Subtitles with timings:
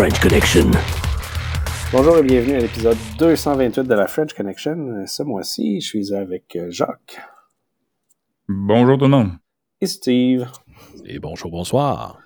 [0.00, 0.70] The French Connection.
[1.92, 5.04] Bonjour et bienvenue à l'épisode 228 de la French Connection.
[5.06, 7.20] Ce mois-ci, je suis avec euh, Jacques.
[8.48, 9.32] Bonjour tout le monde.
[9.82, 10.50] Et Steve.
[11.04, 12.18] Et bonjour, bonsoir.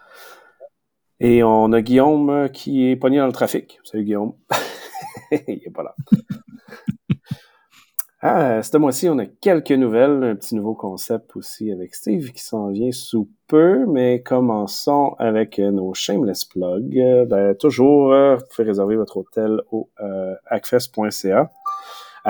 [1.18, 3.80] Et on a Guillaume euh, qui est pogné dans le trafic.
[3.82, 4.34] Salut Guillaume.
[5.32, 5.96] Il est pas là.
[8.26, 12.42] Ah, ce mois-ci, on a quelques nouvelles, un petit nouveau concept aussi avec Steve qui
[12.42, 16.98] s'en vient sous peu, mais commençons avec euh, nos shameless plugs.
[16.98, 21.50] Euh, ben, toujours, euh, vous pouvez réserver votre hôtel au euh, acfest.ca.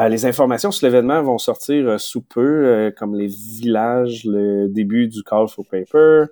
[0.08, 5.46] les informations sur l'événement vont sortir sous peu, comme les villages, le début du Call
[5.46, 6.24] for Paper,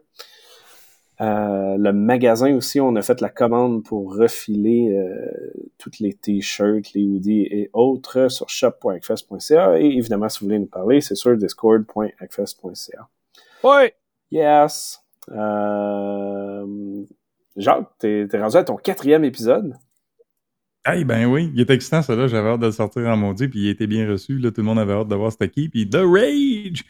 [1.20, 6.94] euh, le magasin aussi, on a fait la commande pour refiler euh, toutes les t-shirts,
[6.94, 9.78] les hoodies et autres sur shop.acfest.ca.
[9.78, 13.08] Et évidemment, si vous voulez nous parler, c'est sur discord.acfest.ca.
[13.64, 13.90] Oui!
[14.30, 15.00] Yes!
[15.30, 17.04] Euh...
[17.56, 19.74] Jacques, t'es, rendu à ton quatrième épisode.
[20.84, 22.26] Ah, ben oui, il était excitant, ça là.
[22.26, 24.38] J'avais hâte de le sortir en maudit, puis il était bien reçu.
[24.38, 25.68] Là, tout le monde avait hâte de voir c'était qui.
[25.68, 26.84] Puis The Rage!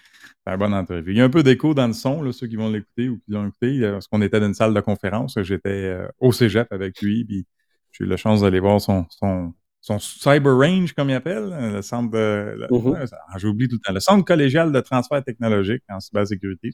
[0.46, 1.12] C'est bonne entrevue.
[1.12, 3.18] Il y a un peu d'écho dans le son, là, ceux qui vont l'écouter ou
[3.18, 5.38] qui l'ont écouté, euh, parce qu'on était dans une salle de conférence.
[5.42, 7.46] J'étais euh, au cégep avec lui, puis
[7.92, 11.74] j'ai eu la chance d'aller voir son, son, son Cyber Range, comme il appelle, euh,
[11.74, 12.66] le centre de.
[12.70, 13.38] Mm-hmm.
[13.38, 13.92] J'oublie tout le temps.
[13.92, 16.70] Le centre collégial de transfert technologique en cybersécurité.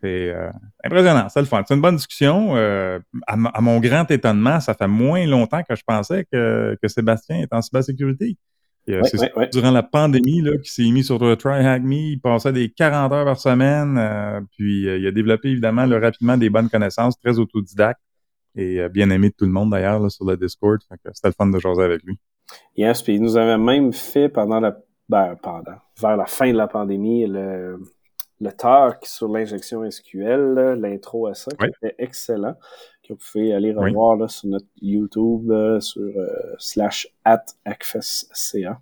[0.00, 0.34] C'est
[0.84, 1.62] impressionnant, c'est le fun.
[1.66, 2.54] C'est une bonne discussion.
[2.56, 7.38] à, à, mon grand étonnement, ça fait moins longtemps que je pensais que, que Sébastien
[7.38, 8.36] est en cybersécurité.
[8.90, 11.94] Euh, c'est durant la pandémie là, qu'il s'est mis sur le Try Hack Me.
[11.94, 13.96] Il passait des 40 heures par semaine.
[13.98, 18.00] Euh, puis euh, il a développé évidemment rapidement des bonnes connaissances, très autodidacte
[18.56, 20.78] et bien aimé de tout le monde d'ailleurs sur le Discord.
[21.12, 22.16] C'était le fun de jaser avec lui.
[22.76, 24.76] Yes, puis il nous avait même fait pendant la
[25.08, 27.80] ben, pendant vers la fin de la pandémie le,
[28.40, 32.54] le talk sur l'injection SQL, l'intro à ça, qui était excellent
[33.06, 36.26] que vous pouvez aller revoir sur notre YouTube euh, sur euh,
[36.58, 38.80] slash at acfesca.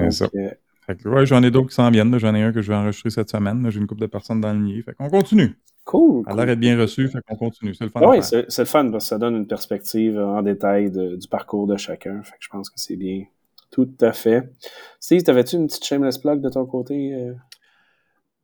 [0.00, 2.18] Euh, j'en ai d'autres qui s'en viennent.
[2.18, 3.70] J'en ai un que je vais enregistrer cette semaine.
[3.70, 4.82] J'ai une couple de personnes dans le nid.
[4.82, 5.56] Fait qu'on continue.
[5.84, 6.24] Cool.
[6.26, 7.74] À l'air bien reçu, fait qu'on continue.
[7.74, 8.00] C'est le fun.
[8.06, 11.76] Oui, c'est le fun parce que ça donne une perspective en détail du parcours de
[11.76, 12.22] chacun.
[12.22, 13.24] Fait que je pense que c'est bien.
[13.70, 14.52] Tout à fait.
[14.98, 17.32] Steve, t'avais-tu une petite shameless plug de ton côté?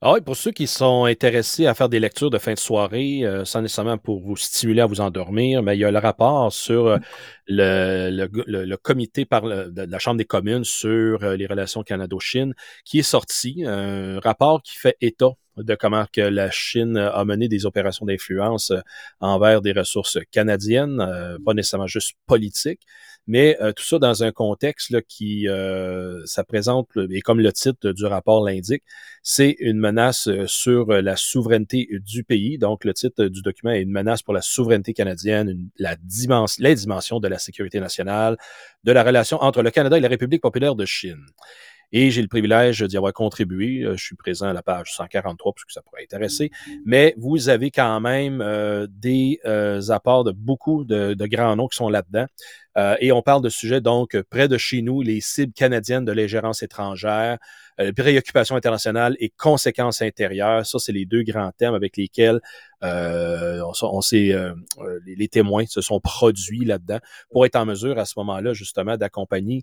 [0.02, 3.24] Ah oui, pour ceux qui sont intéressés à faire des lectures de fin de soirée,
[3.24, 6.52] euh, sans nécessairement pour vous stimuler à vous endormir, mais il y a le rapport
[6.52, 6.98] sur euh,
[7.48, 12.52] le, le, comité par de la Chambre des communes sur euh, les relations Canado-Chine
[12.84, 17.48] qui est sorti, un rapport qui fait état de comment que la Chine a mené
[17.48, 18.74] des opérations d'influence
[19.20, 20.98] envers des ressources canadiennes,
[21.46, 22.82] pas nécessairement juste politiques,
[23.26, 27.92] mais tout ça dans un contexte là, qui euh, ça présente, et comme le titre
[27.92, 28.82] du rapport l'indique,
[29.22, 32.59] c'est une menace sur la souveraineté du pays.
[32.59, 36.75] Donc, le titre du document est une menace pour la souveraineté canadienne, la dimension, les
[36.75, 38.36] dimensions de la sécurité nationale,
[38.84, 41.25] de la relation entre le Canada et la République populaire de Chine.
[41.92, 43.86] Et j'ai le privilège d'y avoir contribué.
[43.92, 46.50] Je suis présent à la page 143 parce que ça pourrait intéresser.
[46.84, 51.69] Mais vous avez quand même euh, des euh, apports de beaucoup de, de, grands noms
[51.69, 52.26] qui sont là-dedans.
[52.76, 56.12] Euh, et on parle de sujets donc près de chez nous, les cibles canadiennes de
[56.12, 57.38] l'ingérence étrangère,
[57.78, 60.64] euh, préoccupation internationale et conséquences intérieures.
[60.64, 62.41] Ça, c'est les deux grands thèmes avec lesquels
[62.82, 64.54] euh, on, s'est, euh,
[65.04, 66.98] les, témoins se sont produits là-dedans
[67.31, 69.62] pour être en mesure à ce moment-là justement d'accompagner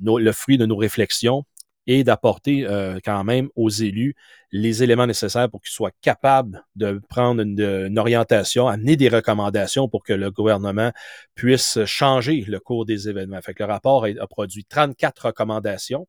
[0.00, 1.44] le fruit de nos réflexions
[1.86, 2.66] et d'apporter
[3.04, 4.14] quand même aux élus
[4.52, 10.04] les éléments nécessaires pour qu'ils soient capables de prendre une, orientation, amener des recommandations pour
[10.04, 10.92] que le gouvernement
[11.34, 13.40] puisse changer le cours des événements.
[13.40, 16.06] Fait que le rapport a, produit 34 recommandations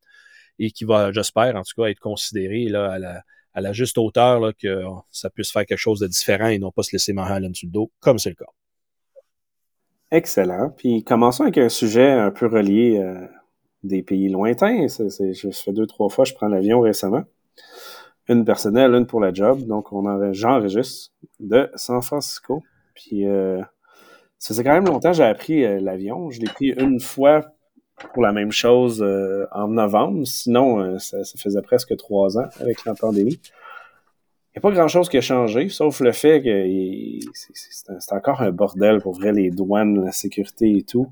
[0.60, 3.24] et qui va, j'espère, en tout cas, être considéré là, à, la,
[3.54, 6.72] à la juste hauteur, là, que ça puisse faire quelque chose de différent et non
[6.72, 8.52] pas se laisser manger sur le dos, comme c'est le cas.
[10.12, 10.70] Excellent.
[10.78, 13.26] Puis commençons avec un sujet un peu relié euh,
[13.84, 14.88] des pays lointains.
[14.88, 17.24] Je fais deux, trois fois, je prends l'avion récemment.
[18.30, 19.64] Une personnelle, une pour la job.
[19.64, 22.64] Donc, on en, j'enregistre de San Francisco.
[22.96, 23.62] Puis, euh,
[24.44, 26.30] ça fait quand même longtemps que j'ai appris euh, l'avion.
[26.30, 27.54] Je l'ai pris une fois
[28.14, 30.28] pour la même chose euh, en novembre.
[30.28, 33.40] Sinon, euh, ça, faisait presque trois ans avec la pandémie.
[33.42, 38.52] Il n'y a pas grand-chose qui a changé, sauf le fait que c'est encore un
[38.52, 41.08] bordel pour vrai, les douanes, la sécurité et tout.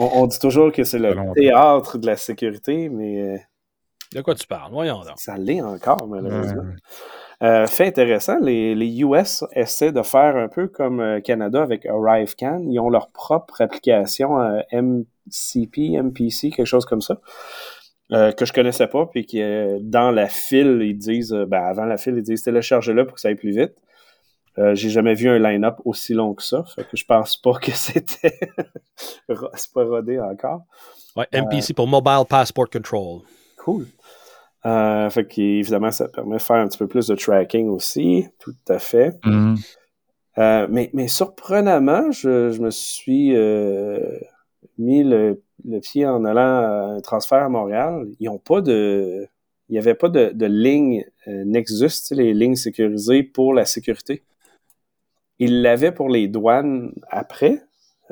[0.00, 3.44] On, dit toujours que c'est le théâtre de la sécurité, mais...
[4.14, 4.72] De quoi tu parles?
[4.72, 5.18] Voyons donc.
[5.18, 6.64] Ça l'est encore, malheureusement.
[7.42, 11.86] Euh, fait intéressant, les, les, US essaient de faire un peu comme euh, Canada avec
[11.86, 12.66] ArriveCan.
[12.68, 17.18] Ils ont leur propre application euh, MCP, MPC, quelque chose comme ça,
[18.12, 19.42] euh, que je connaissais pas, puis qui
[19.80, 23.28] dans la file, ils disent, ben, avant la file, ils disent téléchargez-le pour que ça
[23.28, 23.72] aille plus vite.
[24.58, 26.64] Euh, j'ai jamais vu un line-up aussi long que ça.
[26.74, 28.38] Fait que je pense pas que c'était.
[29.28, 30.62] c'est pas rodé encore.
[31.16, 33.20] Ouais, MPC pour Mobile Passport Control.
[33.58, 33.86] Cool.
[34.66, 38.26] Euh, fait qu'évidemment, ça permet de faire un petit peu plus de tracking aussi.
[38.38, 39.18] Tout à fait.
[39.24, 39.56] Mhm.
[40.38, 44.18] Euh, mais, mais surprenamment, je, je me suis euh,
[44.78, 48.06] mis le, le pied en allant à un transfert à Montréal.
[48.20, 49.26] Ils ont pas de.
[49.68, 54.24] Il n'y avait pas de, de ligne euh, Nexus, les lignes sécurisées pour la sécurité.
[55.40, 57.60] Ils l'avaient pour les douanes après,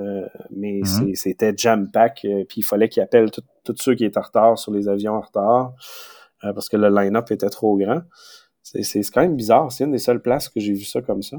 [0.00, 1.14] euh, mais Mhm.
[1.14, 4.58] c'était jam-pack, euh, puis il fallait qu'ils appellent tout- tous ceux qui étaient en retard
[4.58, 5.74] sur les avions en retard,
[6.44, 8.00] euh, parce que le line-up était trop grand.
[8.62, 11.38] C'est quand même bizarre, c'est une des seules places que j'ai vu ça comme ça.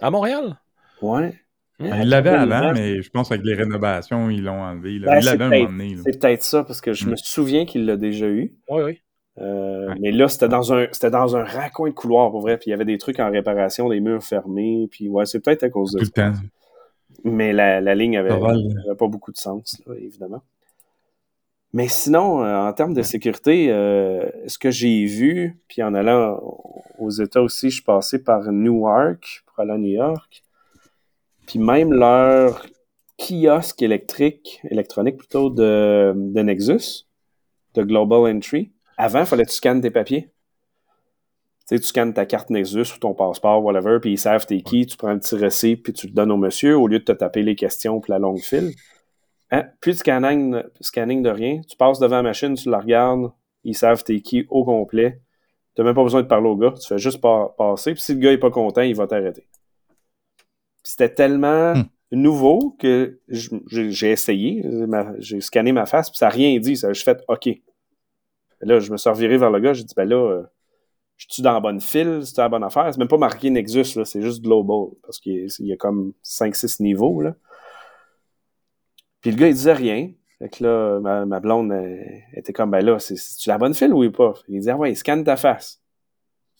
[0.00, 0.58] À Montréal?
[1.02, 1.34] Ouais.
[1.78, 2.54] Ben, Ils l'avaient Tellement.
[2.56, 4.98] avant, mais je pense qu'avec les rénovations, ils l'ont enlevé.
[4.98, 5.06] là.
[5.12, 5.96] Ben, Ils c'est l'avaient un peut-être- moment donné.
[6.04, 7.10] C'est peut-être ça, parce que je Mm.
[7.10, 8.52] me souviens qu'il l'a déjà eu.
[8.70, 9.00] Oui, oui.
[9.38, 9.94] Euh, Ouais.
[10.00, 12.56] Mais là, c'était dans un c'était dans un raccoin de couloir, pour vrai.
[12.56, 14.88] Puis il y avait des trucs en réparation, des murs fermés.
[14.90, 16.28] Puis ouais, c'est peut-être à cause de Tout ça.
[16.28, 16.38] le temps.
[17.24, 18.30] Mais la, la ligne avait,
[18.98, 20.42] pas beaucoup de sens, là, évidemment.
[21.72, 26.40] Mais sinon, euh, en termes de sécurité, euh, ce que j'ai vu, puis en allant
[26.98, 30.42] aux États aussi, je suis passé par Newark pour aller à New York.
[31.46, 32.64] Puis même leur
[33.18, 37.06] kiosque électrique, électronique plutôt, de, de Nexus,
[37.74, 40.30] de Global Entry, avant, il fallait que tu scannes tes papiers.
[41.68, 44.60] Tu sais, tu scannes ta carte Nexus ou ton passeport, whatever, puis ils savent t'es
[44.62, 47.04] qui, tu prends un petit récit, puis tu le donnes au monsieur au lieu de
[47.04, 48.72] te taper les questions puis la longue file.
[49.50, 49.64] Hein?
[49.80, 53.32] Plus de scanning, scanning de rien, tu passes devant la machine, tu la regardes,
[53.64, 55.20] ils savent t'es qui au complet.
[55.74, 58.02] Tu n'as même pas besoin de parler au gars, tu fais juste pa- passer, puis
[58.02, 59.46] si le gars est pas content, il va t'arrêter.
[60.84, 61.82] C'était tellement Hmm.
[62.12, 64.64] nouveau que j'ai essayé,
[65.18, 67.48] j'ai scanné ma face, puis ça n'a rien dit, ça a juste fait OK.
[68.60, 70.42] Là, je me suis reviré vers le gars, j'ai dit, ben là, euh,
[71.16, 72.88] je suis dans la bonne file, c'est la bonne affaire?
[72.92, 76.12] C'est même pas marqué Nexus, là, c'est juste Global, parce qu'il y a- il comme
[76.22, 77.20] 5-6 niveaux.
[77.20, 77.34] Là.
[79.20, 80.10] Puis le gars, il disait rien.
[80.38, 81.72] Fait que là, ma, blonde
[82.34, 84.34] était comme, ben là, c'est- c'est-tu la bonne file ou pas?
[84.48, 85.80] Il dit, ah ouais, scanne ta face.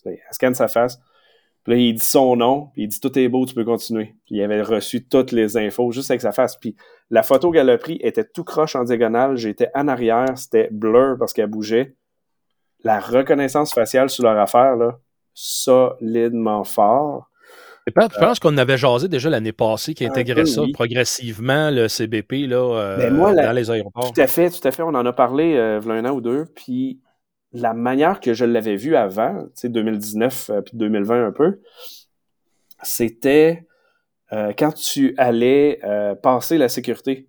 [0.04, 1.00] Elle scanne sa face.
[1.66, 4.14] Puis là, il dit son nom, puis il dit, tout est beau, tu peux continuer.
[4.24, 6.56] Puis il avait reçu toutes les infos juste avec sa face.
[6.56, 6.76] Puis
[7.10, 9.36] la photo qu'elle a prise était tout croche en diagonale.
[9.36, 11.96] J'étais en arrière, c'était blur parce qu'elle bougeait.
[12.84, 14.98] La reconnaissance faciale sur leur affaire, là,
[15.34, 17.30] solidement fort.
[17.88, 20.72] Je pense- qu'on avait jasé déjà l'année passée qui intégrait peu, ça oui.
[20.72, 24.12] progressivement, le CBP, là, euh, Ben, la- dans les aéroports.
[24.12, 24.82] Tout à fait, tout à fait.
[24.82, 26.46] On en a parlé euh, il y a un an ou deux.
[26.56, 27.00] Puis
[27.52, 31.60] la manière que je l'avais vu avant, tu sais, 2019 euh, puis 2020 un peu,
[32.82, 33.66] c'était
[34.32, 37.28] euh, quand tu allais euh, passer la sécurité.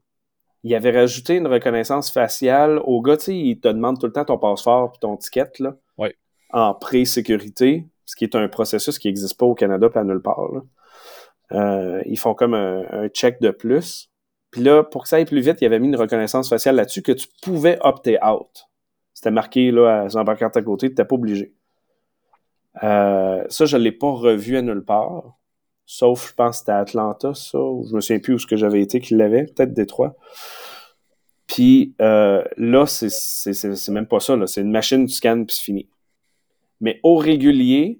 [0.63, 4.11] Il avait rajouté une reconnaissance faciale au gars, tu sais, il te demande tout le
[4.11, 6.15] temps ton passeport puis ton ticket, là, Ouais.
[6.51, 10.49] en pré-sécurité, ce qui est un processus qui n'existe pas au Canada pas nulle part.
[10.51, 12.01] là.
[12.05, 14.09] Ils font comme un, un check de plus.
[14.51, 17.01] Puis là, pour que ça aille plus vite, il avait mis une reconnaissance faciale là-dessus
[17.01, 18.67] que tu pouvais opter out.
[19.17, 21.51] C'était marqué là, sur à côté, tu n'étais pas obligé.
[22.83, 25.39] Euh, ça, je ne l'ai pas revu à nulle part.
[25.87, 28.55] Sauf, je pense, c'était à Atlanta, ça, ou je me souviens plus où ce que
[28.55, 30.15] j'avais été qu'il l'avait, peut-être Détroit.
[31.47, 35.89] Puis euh, là, c'est- même pas ça, c'est une machine, tu scannes, puis c'est fini.
[36.79, 37.99] Mais au régulier,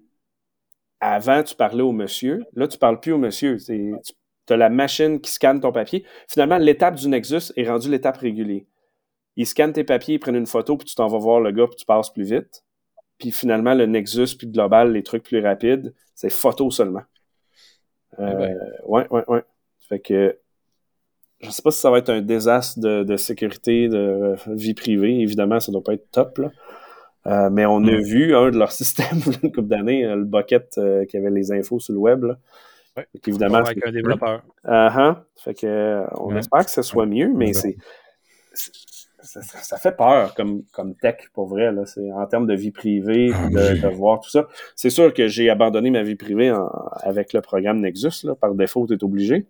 [0.99, 2.43] avant, tu parlais au monsieur.
[2.53, 3.57] Là, tu parles plus au monsieur.
[3.57, 6.05] Tu as la machine qui scanne ton papier.
[6.27, 8.67] Finalement, l'étape du Nexus est rendue l'étape régulier.
[9.37, 11.67] Ils scannent tes papiers, ils prennent une photo, puis tu t'en vas voir le gars,
[11.67, 12.63] puis tu passes plus vite.
[13.19, 17.03] Puis finalement, le Nexus, puis Global, les trucs plus rapides, c'est photo seulement.
[18.19, 18.57] Euh, Eh ben.
[18.85, 19.43] Ouais, ouais, ouais.
[19.87, 20.37] Fait que
[21.39, 25.19] je sais pas si ça va être un désastre de, de sécurité, de vie privée.
[25.21, 26.51] Évidemment, ça doit pas être top, là.
[27.27, 28.01] Euh, mais on a Mm.
[28.01, 31.51] vu un de leurs systèmes, une couple d'années, euh, le bucket euh, qui avait les
[31.51, 32.23] infos sur le web.
[32.23, 32.37] Là.
[32.95, 33.05] Ouais.
[33.21, 34.43] Qu'évidemment, avec un développeur.
[34.65, 35.15] Uh-huh.
[35.43, 36.39] Fait que, on Ouais.
[36.39, 37.53] espère que ce soit mieux, mais Ouais.
[37.53, 37.77] c'est-
[39.27, 41.71] ça, fait peur comme, comme tech, pour vrai.
[41.71, 41.85] Là.
[41.85, 44.47] C'est, en termes de vie privée, Ah, de, voir tout ça.
[44.75, 46.69] C'est sûr que j'ai abandonné ma vie privée en-
[47.01, 48.25] avec le programme Nexus.
[48.25, 48.35] Là.
[48.35, 49.45] Par défaut, tu es obligé.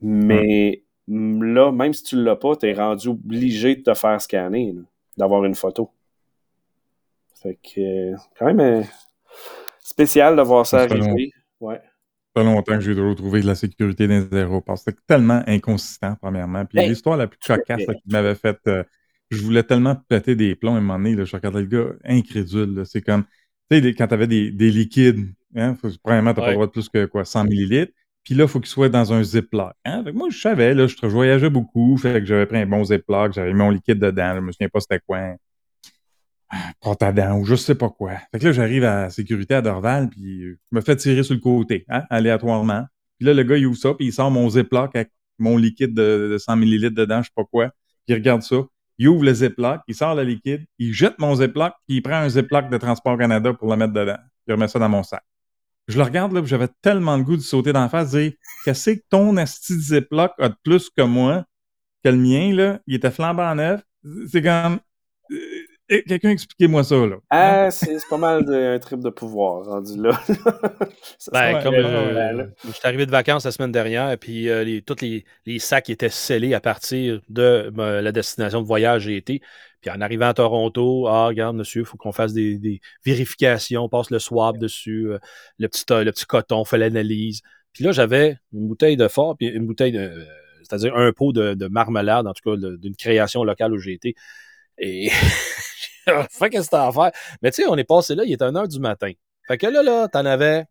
[0.00, 4.72] Mais là, même si tu l'as pas, tu es rendu obligé de te faire scanner,
[4.72, 4.82] là,
[5.16, 5.90] d'avoir une photo.
[7.42, 8.82] Fait que, quand même euh,
[9.80, 11.32] spécial de voir ça arriver.
[11.60, 11.80] Ouais.
[12.36, 14.78] Fait longtemps que j'ai retrouvé de la sécurité dans les aéroports.
[14.78, 16.64] C'était tellement inconsistant, premièrement.
[16.64, 17.38] Puis Ben, l'histoire la plus
[17.86, 18.58] là, qui m'avait fait.
[18.68, 18.84] euh,
[19.30, 21.14] je voulais tellement péter des plombs à un moment donné.
[21.16, 22.82] Là, je regardais le gars incrédule.
[22.86, 23.24] C'est comme.
[23.70, 26.56] Tu sais, quand tu avais des, des liquides, hein, faut- premièrement, tu n'as pas le
[26.56, 27.92] droit de plus que quoi, 100 millilitres.
[28.24, 29.72] Puis là, il faut qu'il soit dans un ziploc.
[29.84, 30.04] Hein?
[30.04, 31.96] Fait que moi, je savais, là, je, je voyageais beaucoup.
[31.96, 34.34] Fait que j'avais pris un bon ziploc, j'avais mis mon liquide dedans.
[34.36, 35.34] Je me souviens pas c'était quoi.
[36.82, 38.12] Dents ou je sais pas quoi.
[38.30, 41.40] Fait que là, j'arrive à sécurité à Dorval, puis je me fais tirer sur le
[41.40, 42.84] côté, hein, aléatoirement.
[43.18, 45.94] Puis là, le gars, il ouvre ça, puis il sort mon Ziploc avec mon liquide
[45.94, 47.68] de, 100 ml dedans, je sais pas quoi.
[47.68, 48.56] Puis il regarde ça,
[48.98, 52.16] il ouvre le Ziploc, il sort le liquide, il jette mon Ziploc, puis il prend
[52.16, 54.18] un Ziploc de Transport Canada pour le mettre dedans.
[54.46, 55.22] Il remet ça dans mon sac.
[55.88, 58.32] Je le regarde, là, j'avais tellement de goût de sauter la face, dire
[58.64, 61.44] Qu'est-ce que ton asti Ziploc a de plus que moi,
[62.04, 62.80] que le mien, là?
[62.86, 63.82] Il était flambant neuf.
[64.30, 64.78] C'est comme.
[65.90, 67.16] Euh, eh, quelqu'un expliquez-moi ça, là.
[67.30, 70.18] Ah, c'est pas mal un trip de pouvoir rendu là.
[71.32, 75.00] ben, comme je, suis arrivé de vacances la semaine dernière, et puis euh, les, tous
[75.00, 79.42] les, les, sacs étaient scellés à partir de ben, la destination de voyage j'ai été.
[79.80, 83.82] Puis en arrivant à Toronto, ah, regarde, monsieur, il faut qu'on fasse des, des, vérifications,
[83.82, 85.18] on passe le swab dessus, euh,
[85.58, 87.42] le, petit, le petit coton, on fait l'analyse.
[87.72, 90.24] Puis là, j'avais une bouteille de fort, puis une bouteille de.
[90.62, 94.14] c'est-à-dire un pot de, de, marmelade, en tout cas, d'une création locale où j'ai été.
[94.78, 95.10] Et
[96.30, 97.10] fait qu'est-ce que t'as à faire?
[97.42, 99.12] Mais tu sais, on est passé là, il est 1h du matin.
[99.46, 100.66] Fait que là, là, t'en avais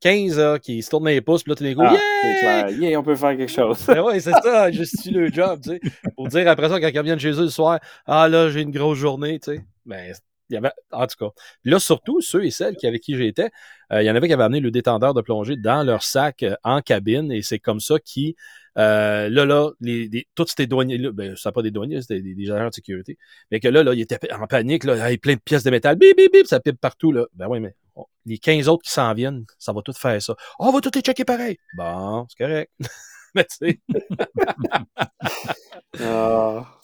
[0.00, 2.70] 15 là, qui se tournent les pouces, puis là, tu les ah, yeah!
[2.70, 2.98] yeah!
[2.98, 3.84] on peut faire quelque chose.
[3.86, 5.80] ben oui, c'est ça, juste le job, tu sais.
[6.16, 8.70] Pour dire après ça, quand ils reviennent chez eux le soir, ah là, j'ai une
[8.70, 9.64] grosse journée, tu sais.
[9.86, 10.12] Ben,
[10.50, 11.30] il y avait, en tout cas.
[11.64, 13.50] là, surtout, ceux et celles qui, avec qui j'étais,
[13.92, 16.42] euh, il y en avait qui avaient amené le détendeur de plongée dans leur sac
[16.42, 18.34] euh, en cabine, et c'est comme ça qu'ils
[18.78, 22.50] euh, là, là, les, les, tous ces douaniers-là, ben, c'est pas des douaniers, c'était des,
[22.50, 23.18] agents de sécurité,
[23.50, 25.96] mais que là, là, ils étaient en panique, là, avec plein de pièces de métal,
[25.96, 27.26] bip, bip, bip, ça pipe partout, là.
[27.34, 27.74] Ben oui, mais
[28.26, 30.34] les 15 autres qui s'en viennent, ça va tout faire ça.
[30.58, 31.58] Oh, on va tout les checker pareil.
[31.74, 32.70] Bon, c'est correct.
[33.34, 33.80] mais tu sais.
[36.00, 36.78] Ah.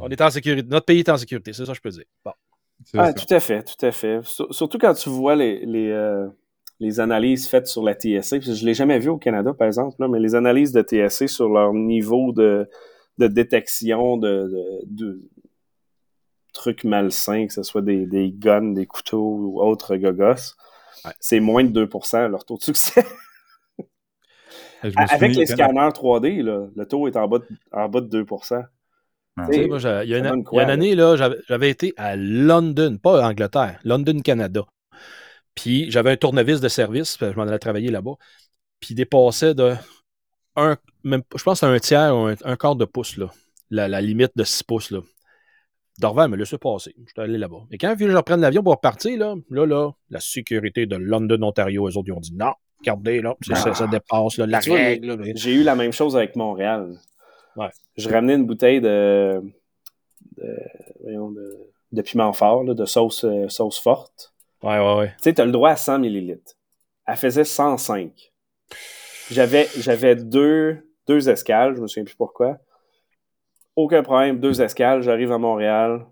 [0.00, 0.66] On est en sécurité.
[0.68, 2.04] Notre pays est en sécurité, c'est ça que je peux dire.
[2.24, 2.32] Bon.
[2.94, 4.20] Ah, tout à fait, tout à fait.
[4.24, 6.28] Surtout quand tu vois les, les, euh,
[6.80, 8.40] les analyses faites sur la TSA.
[8.40, 11.26] je ne l'ai jamais vu au Canada, par exemple, là, mais les analyses de TSA
[11.26, 12.68] sur leur niveau de,
[13.18, 15.20] de détection de, de,
[16.52, 20.54] trucs malsains, que ce soit des, des, guns, des couteaux ou autres gogos,
[21.20, 23.04] c'est moins de 2% leur taux de succès.
[24.82, 28.64] Avec les scanners 3D, là, le taux est en bas de, en bas de 2%.
[29.50, 33.78] il, y a une, il y a une année, j'avais été à London, pas Angleterre,
[33.84, 34.62] London, Canada.
[35.58, 38.12] Puis j'avais un tournevis de service, je m'en allais travailler là-bas.
[38.78, 39.74] Puis il dépassait de
[40.54, 43.28] un, même, je pense à un tiers ou un, quart de pouce, là,
[43.70, 44.92] la, limite de 6 pouces.
[44.92, 45.00] Là.
[45.98, 46.94] Dorval me laissé passer.
[46.96, 47.64] Je suis allé là-bas.
[47.72, 51.88] Et quand je reprenne l'avion pour repartir, là, là, là, la sécurité de London, Ontario,
[51.88, 55.20] eux autres, ils ont dit non, regardez, là, ça, ça, dépasse la règle.
[55.34, 57.00] J'ai eu la même chose avec Montréal.
[57.56, 57.70] Ouais.
[57.96, 59.42] Je ramenais une bouteille de,
[60.36, 60.54] de,
[61.04, 64.32] de, de piment fort, là, de sauce, euh, sauce forte.
[64.62, 65.08] Ouais, ouais, ouais.
[65.18, 66.54] Tu sais, tu as le droit à 100 millilitres.
[67.06, 68.32] Elle faisait 105.
[69.30, 72.58] J'avais, j'avais deux, deux escales, je me souviens plus pourquoi.
[73.76, 76.06] Aucun problème, deux escales, j'arrive à Montréal.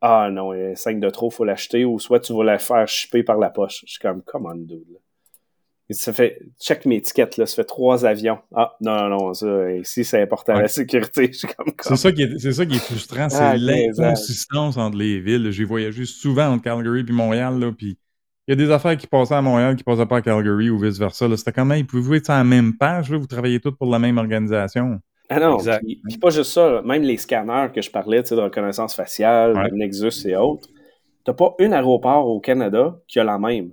[0.00, 3.38] Ah non, 5 de trop, faut l'acheter, ou soit tu vas la faire chipper par
[3.38, 3.82] la poche.
[3.86, 4.98] Je suis comme, come on, dude.
[5.94, 8.38] Ça fait, check mes étiquettes, là, ça fait trois avions.
[8.54, 11.30] Ah, non, non, non, ça, ici, c'est important, la sécurité.
[11.80, 15.50] C'est ça, qui est, c'est ça qui est frustrant, c'est ah, l'inconsistance entre les villes.
[15.50, 17.98] J'ai voyagé souvent entre Calgary et Montréal, là, puis
[18.46, 20.78] il y a des affaires qui passaient à Montréal qui passaient pas à Calgary ou
[20.78, 21.26] vice-versa.
[21.36, 23.98] C'était quand même, pouvez-vous être à la même page, là, vous travaillez tous pour la
[23.98, 25.00] même organisation.
[25.28, 29.54] Ah non, puis, pas juste ça, même les scanners que je parlais, de reconnaissance faciale,
[29.54, 30.68] de Nexus et autres,
[31.24, 33.70] t'as pas un aéroport au Canada qui a la même.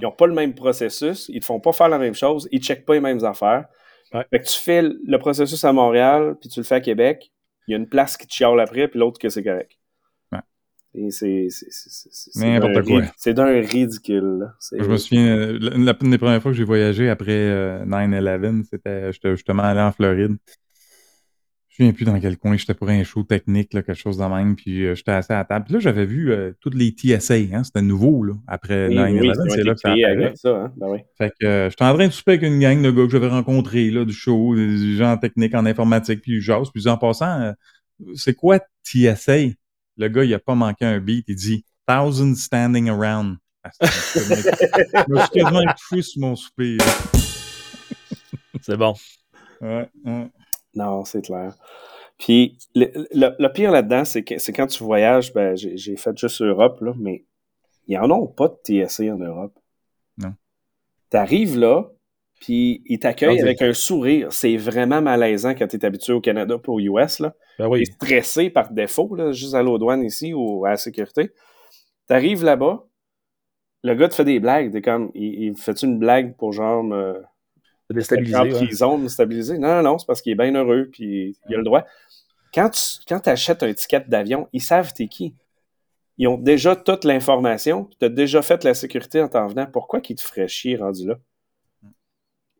[0.00, 2.48] Ils n'ont pas le même processus, ils ne te font pas faire la même chose,
[2.50, 3.66] ils ne checkent pas les mêmes affaires.
[4.12, 7.32] Fait que tu fais le processus à Montréal, puis tu le fais à Québec,
[7.66, 9.72] il y a une place qui te chiale après, puis l'autre que c'est correct.
[10.96, 11.48] Et c'est.
[12.36, 13.02] N'importe quoi.
[13.16, 14.48] C'est d'un ridicule.
[14.72, 19.30] Je me souviens, la, des premières fois que j'ai voyagé après 9-11, euh, c'était j'étais
[19.30, 20.36] justement allé en Floride.
[21.76, 24.24] Je ne souviens plus dans quel coin, j'étais pour un show technique, quelque chose de
[24.24, 25.64] même, puis euh, j'étais assis à la table.
[25.64, 29.64] Puis là, j'avais vu euh, toutes les TSA, hein, c'était nouveau, là, après 9-11, c'est
[29.64, 30.32] là que ça apparaît.
[30.36, 30.72] Ça, hein?
[30.76, 30.98] ben oui.
[31.18, 33.26] Fait que euh, j'étais en train de souper avec une gang de gars que j'avais
[33.26, 36.70] rencontrés, là, du show, des gens techniques en informatique, puis j'ose.
[36.70, 37.52] Puis en passant,
[38.14, 39.38] c'est quoi TSA?
[39.96, 43.70] Le gars, il a pas manqué un beat, il dit «Thousand standing around ah,».
[43.82, 46.78] Je me suis quasiment fou sur mon souper.
[48.62, 48.94] C'est bon.
[49.60, 50.28] Ouais, ouais.
[50.74, 51.56] Non, c'est clair.
[52.18, 56.80] Puis le, pire là-dedans, c'est que c'est quand tu voyages, ben, j'ai fait juste Europe,
[56.80, 57.24] là, mais
[57.86, 59.58] ils en ont pas de TSA en Europe.
[60.18, 60.32] Non.
[61.10, 61.90] Tu arrives là,
[62.40, 64.32] puis ils t'accueillent avec un sourire.
[64.32, 67.18] C'est vraiment malaisant quand tu es habitué au Canada pour US.
[67.18, 67.34] Là.
[67.58, 67.84] Ben oui.
[67.86, 71.30] stressé par défaut, là, juste à l'eau douane ici ou à la sécurité.
[72.08, 72.84] Tu arrives là-bas,
[73.82, 74.72] le gars te fait des blagues.
[74.72, 77.22] T'es comme, il, il fait une blague pour genre me,
[77.94, 79.58] déstabiliser.
[79.58, 81.84] Non, non, non, c'est parce qu'il est bien heureux, puis il a le droit.
[82.54, 85.34] Quand tu quand achètes un ticket d'avion, ils savent t'es qui.
[86.18, 89.66] ils ont déjà toute l'information, tu as déjà fait la sécurité en t'en venant.
[89.66, 91.16] Pourquoi qu'ils te feraient chier rendu là?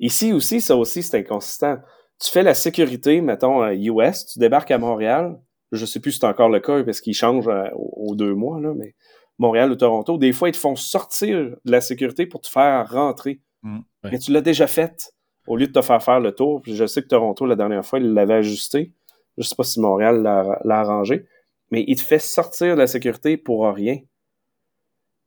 [0.00, 1.78] Ici aussi, ça aussi, c'est inconsistant.
[2.20, 5.38] Tu fais la sécurité, mettons, US, tu débarques à Montréal.
[5.72, 8.60] Je sais plus si c'est encore le cas parce qu'ils changent euh, aux deux mois,
[8.60, 8.94] là, mais
[9.38, 12.88] Montréal ou Toronto, des fois, ils te font sortir de la sécurité pour te faire
[12.90, 13.40] rentrer.
[13.62, 13.80] Mm.
[14.04, 15.13] Mais tu l'as déjà fait
[15.46, 16.62] au lieu de te faire faire le tour.
[16.64, 18.92] je sais que Toronto, la dernière fois, il l'avait ajusté.
[19.36, 21.26] Je sais pas si Montréal l'a arrangé.
[21.70, 23.98] Mais il te fait sortir de la sécurité pour rien.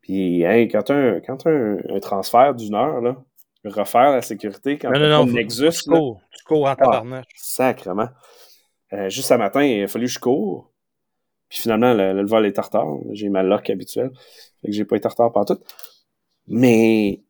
[0.01, 3.17] Puis, quand tu as, un, un, transfert d'une heure, là,
[3.65, 5.83] refaire la sécurité quand non, non, non, Nexus.
[5.83, 7.25] Tu cours, tu cours en ah, tabarnak.
[7.36, 8.09] sacrement.
[8.93, 10.71] Euh, juste ce matin, il a fallu que je cours.
[11.50, 12.88] Puis finalement, le, vol est en retard.
[13.12, 14.12] J'ai ma lock habituelle.
[14.62, 15.59] Fait que j'ai pas été en retard partout.
[16.47, 17.24] Mais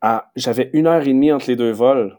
[0.00, 2.18] ah, j'avais une heure et demie entre les deux vols.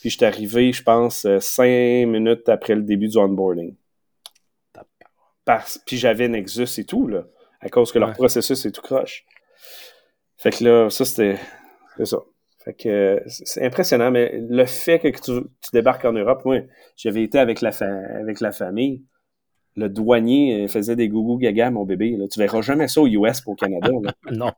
[0.00, 3.74] Puis j'étais arrivé, je pense, euh, cinq minutes après le début du onboarding.
[5.86, 7.24] puis j'avais Nexus et tout, là,
[7.60, 9.24] à cause que leur processus est tout croche.
[10.36, 11.38] Fait que là, ça, c'était...
[11.96, 12.18] C'est ça.
[12.64, 16.60] Fait que c'est impressionnant, mais le fait que tu, débarques en Europe, moi,
[16.96, 17.70] j'avais été avec la,
[18.20, 19.04] avec la famille
[19.78, 22.16] le douanier euh, faisait des gougou gaga à mon bébé.
[22.16, 22.26] Là.
[22.28, 23.90] Tu verras jamais ça aux US pour au Canada.
[24.32, 24.50] non.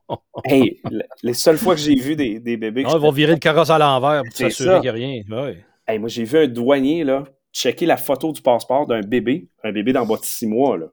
[0.43, 0.81] Hey,
[1.21, 2.83] les seules fois que j'ai vu des, bébés.
[2.83, 5.21] Non, ils vont virer le carrosse à l'envers pour s'assurer qu'il n'y a rien.
[5.29, 5.63] Ouais.
[5.87, 7.23] Hey, moi, j'ai vu un douanier là,
[7.53, 10.87] checker la photo du passeport d'un bébé, un bébé d'en bas de six mois, là,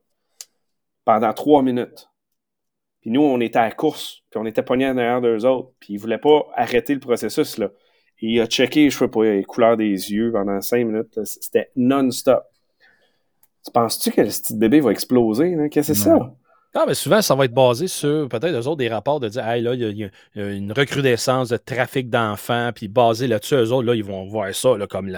[1.04, 2.10] pendant trois minutes.
[3.00, 5.70] Puis nous, on était à la course, puis on était pognés en arrière d'eux autres,
[5.80, 7.56] puis ils ne voulaient pas arrêter le processus.
[7.56, 7.70] Là.
[8.20, 11.18] il a checké, je sais pas, les couleurs des yeux pendant cinq minutes.
[11.24, 12.42] C'était non-stop.
[13.68, 15.54] Tu penses-tu que le petit bébé va exploser?
[15.70, 16.16] Qu'est-ce que c'est ça?
[16.74, 19.46] Non, mais souvent, ça va être basé sur peut-être eux autres des rapports de dire
[19.46, 23.86] Hey, là, il y, a une recrudescence de trafic d'enfants, puis basé là-dessus, eux autres,
[23.86, 25.14] là, ils vont voir ça là, comme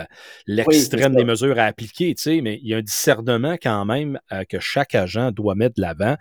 [0.49, 4.19] l'extrême des mesures à appliquer, tu sais, mais il y a un discernement quand même
[4.33, 6.17] euh, que chaque agent doit mettre de l'avant.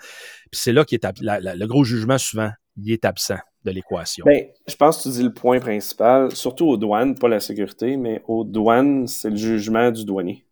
[0.52, 4.26] Puis c'est là qu'il est le gros jugement souvent, il est absent de l'équation.
[4.26, 7.98] Ben, je pense que tu dis le point principal, surtout aux douanes, pas la sécurité,
[7.98, 10.46] mais aux douanes, c'est le jugement du douanier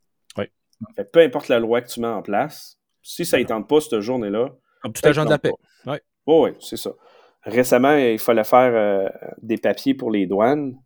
[1.11, 3.99] peu importe la loi que tu mets en place, si ça ne tente pas cette
[3.99, 4.49] journée-là.
[4.81, 5.51] Comme tout agent de la paix.
[5.85, 6.91] Oui, oui, c'est ça.
[7.43, 9.09] Récemment, il fallait faire euh,
[9.41, 10.77] des papiers pour les douanes.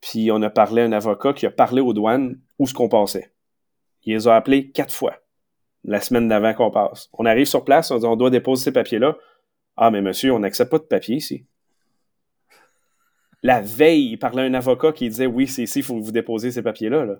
[0.00, 2.88] Puis on a parlé à un avocat qui a parlé aux douanes où ce qu'on
[2.88, 3.32] passait.
[4.04, 5.16] Il les a appelés quatre fois
[5.84, 7.08] la semaine d'avant qu'on passe.
[7.12, 9.16] On arrive sur place, on dit on doit déposer ces papiers-là.
[9.76, 11.46] Ah, mais monsieur, on n'accepte pas de papier ici.
[13.42, 16.12] La veille, il parlait à un avocat qui disait oui, c'est ici, il faut vous
[16.12, 17.04] déposiez ces papiers-là.
[17.04, 17.16] Là.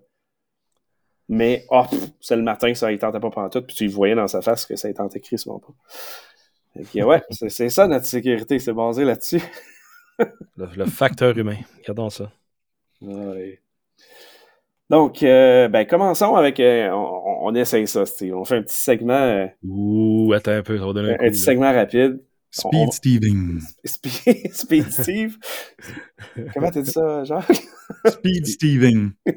[1.29, 1.85] Mais, oh,
[2.21, 4.65] c'est le matin, ça, il tentait pas pendant tout, puis tu voyais dans sa face
[4.65, 5.75] que ça, il tentait crissement pas.
[6.95, 9.43] Et ouais, c'est ça notre sécurité, c'est basé là-dessus.
[10.57, 12.31] le, facteur humain, regardons ça.
[14.91, 16.59] Donc, euh, ben, commençons avec.
[16.61, 18.35] Euh, on, essaye ça, Steve.
[18.35, 19.13] On fait un petit segment.
[19.13, 22.21] Euh, Ouh, attends un peu, ça va donner un, un petit segment rapide.
[22.51, 23.61] Speed Steving.
[23.85, 25.39] Speed, Speed Steve?
[26.55, 27.63] Comment t'as dit ça, Jacques?
[28.07, 29.13] Speed Steving.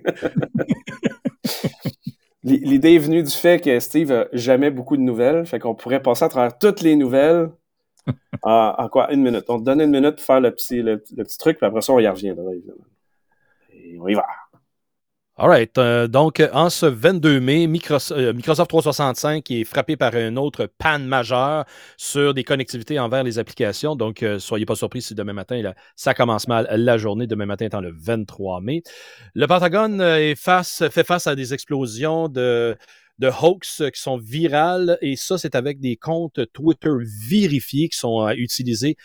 [2.43, 6.01] L'idée est venue du fait que Steve a jamais beaucoup de nouvelles, fait qu'on pourrait
[6.01, 7.51] passer à travers toutes les nouvelles
[8.41, 9.13] en, quoi?
[9.13, 9.45] Une minute.
[9.47, 11.93] On te donne une minute pour faire le petit, le, petit truc, puis après ça,
[11.93, 12.85] on y reviendra, évidemment.
[13.73, 14.25] Et on y va.
[15.43, 15.75] All right.
[15.79, 21.07] Euh, donc, en ce 22 mai, euh, Microsoft, 365 est frappé par une autre panne
[21.07, 21.65] majeure
[21.97, 23.95] sur des connectivités envers les applications.
[23.95, 25.59] Donc, euh, soyez pas surpris si demain matin,
[25.95, 28.83] ça commence mal la journée, demain matin étant le 23 mai.
[29.33, 29.97] Le Pentagone
[30.35, 32.77] fait face à des explosions de
[33.17, 36.89] de hoax qui sont virales et ça, c'est avec des comptes Twitter
[37.29, 38.95] vérifiés qui sont utilisés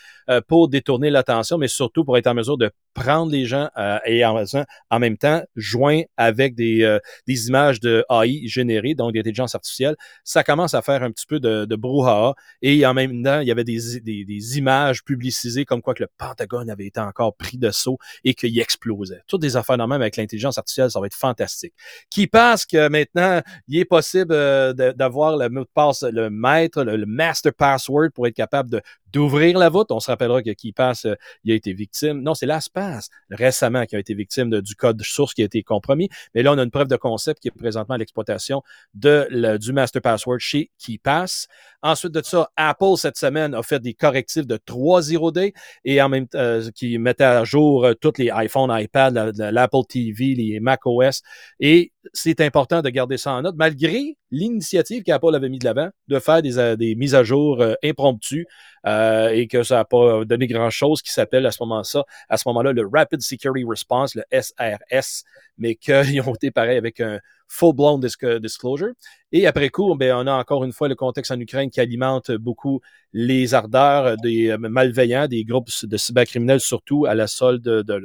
[0.49, 4.25] pour détourner l'attention, mais surtout pour être en mesure de prendre les gens euh, et
[4.25, 4.43] en,
[4.91, 9.97] en, même temps joint avec des, euh, des images de AI générées, donc d'intelligence artificielle,
[10.25, 12.35] ça commence à faire un petit peu de, de brouhaha.
[12.62, 16.05] Et en même temps, il y avait des, des, des, images publicisées comme quoi que
[16.05, 19.21] le Pentagone avait été encore pris de saut et qu'il explosait.
[19.27, 21.75] Toutes des affaires même avec l'intelligence artificielle, ça va être fantastique.
[22.09, 26.83] Qui passe que maintenant, il est possible euh, d'avoir le mot de passe, le maître,
[26.83, 28.81] le, master password pour être capable
[29.12, 29.89] d'ouvrir la voûte.
[29.91, 31.07] On se rappellera que qui passe,
[31.45, 32.23] il a été victime.
[32.23, 33.01] Non, c'est l'ASPA
[33.31, 36.09] récemment qui a été victime du code source qui a été compromis.
[36.35, 38.63] Mais là, on a une preuve de concept qui est présentement à l'exploitation
[38.95, 41.49] de, du master password chez KeyPass.
[41.83, 45.53] Ensuite de ça, Apple, cette semaine, a fait des correctifs de 3.0D
[45.85, 49.85] et en même temps, euh, qui mettait à jour euh, tous les iPhones, iPad, l'Apple
[49.89, 51.23] TV, les macOS.
[51.61, 55.90] Et c'est important de garder ça en note, malgré l'initiative qu'Apple avait mis de l'avant
[56.09, 58.47] de faire des, euh, des, mises à jour euh, impromptues
[58.87, 62.49] euh, et que ça n'a pas donné grand-chose qui s'appelle à ce moment-là, à ce
[62.49, 65.25] moment-là, le Rapid Security Response, le SRS,
[65.59, 68.01] mais qu'ils ont été pareil avec un full-blown
[68.40, 68.92] disclosure.
[69.33, 72.33] Et après coup, ben, on a encore une fois le contexte en Ukraine qui alimente
[72.33, 72.81] beaucoup
[73.12, 78.03] les ardeurs des malveillants, des groupes de cybercriminels, surtout à la solde de, de,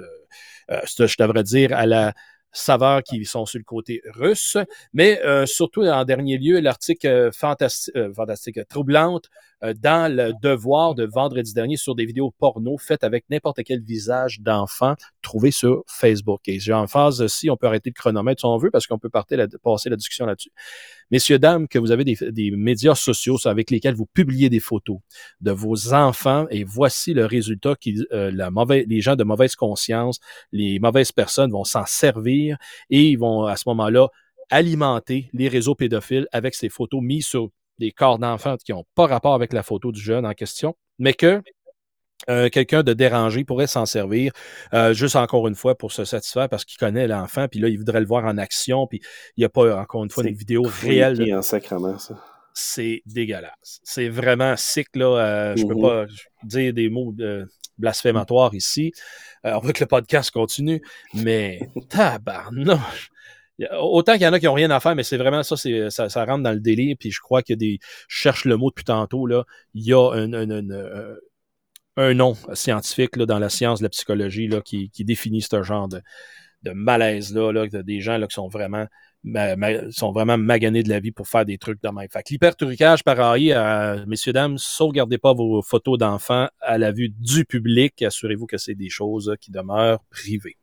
[0.69, 2.13] je devrais dire, à la
[2.51, 4.57] saveurs qui sont sur le côté russe,
[4.93, 9.29] mais euh, surtout en dernier lieu, l'article euh, fantastique, euh, fantastique, troublante
[9.61, 14.39] dans le devoir de vendredi dernier sur des vidéos porno faites avec n'importe quel visage
[14.39, 16.41] d'enfant trouvé sur Facebook.
[16.47, 18.97] Et j'ai en phase si on peut arrêter le chronomètre si on veut parce qu'on
[18.97, 20.51] peut partir passer la discussion là-dessus.
[21.11, 24.97] Messieurs, dames, que vous avez des, médias sociaux avec lesquels vous publiez des photos
[25.41, 30.19] de vos enfants et voici le résultat qui la mauvaise, les gens de mauvaise conscience,
[30.51, 32.57] les mauvaises personnes vont s'en servir
[32.89, 34.07] et ils vont à ce moment-là
[34.49, 37.49] alimenter les réseaux pédophiles avec ces photos mises sur
[37.81, 41.13] des corps d'enfants qui n'ont pas rapport avec la photo du jeune en question, mais
[41.13, 41.41] que
[42.29, 44.31] euh, quelqu'un de dérangé pourrait s'en servir,
[44.73, 47.77] euh, juste encore une fois pour se satisfaire parce qu'il connaît l'enfant, puis là, il
[47.77, 49.01] voudrait le voir en action, puis
[49.35, 51.33] il n'y a pas, encore une fois, des vidéos réelles.
[51.33, 52.23] en sacrement, ça.
[52.53, 53.79] C'est dégueulasse.
[53.83, 55.05] C'est vraiment sick, là.
[55.05, 56.05] Euh, je ne peux mm-hmm.
[56.07, 56.13] pas
[56.43, 57.15] dire des mots
[57.79, 58.91] blasphématoires ici.
[59.43, 60.81] on veut que le podcast continue,
[61.15, 63.10] mais tabarnouche!
[63.79, 66.09] Autant qu'il y en a qui n'ont rien à faire, mais c'est vraiment ça, ça,
[66.09, 66.95] ça rentre dans le délire.
[66.99, 67.79] Puis je crois qu'il y a des.
[68.07, 69.45] Je cherche le mot depuis tantôt, là.
[69.73, 71.15] Il y a un, un, un,
[71.97, 75.63] un nom scientifique là, dans la science de la psychologie là, qui, qui définit ce
[75.63, 76.01] genre de,
[76.63, 78.87] de malaise-là, là, des gens là, qui sont vraiment
[79.91, 82.07] sont vraiment maganés de la vie pour faire des trucs de même.
[82.11, 86.91] Fait que l'hypertrucage par AI, euh, messieurs, dames, sauvegardez pas vos photos d'enfants à la
[86.91, 88.01] vue du public.
[88.01, 90.57] Assurez-vous que c'est des choses qui demeurent privées.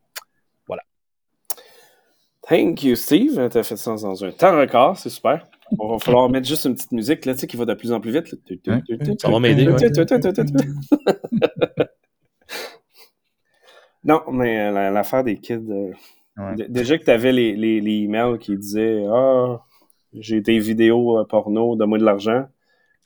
[2.48, 3.48] Thank you, Steve.
[3.50, 5.46] Tu as fait ça dans un temps record, c'est super.
[5.78, 7.92] On va falloir mettre juste une petite musique là, tu sais, qui va de plus
[7.92, 8.34] en plus vite.
[9.20, 9.66] Ça va m'aider.
[14.04, 15.92] non, mais l'affaire des kids.
[16.68, 19.60] Déjà que tu avais les, les, les, emails qui disaient Ah,
[20.14, 22.46] j'ai des vidéos porno, donne-moi de l'argent.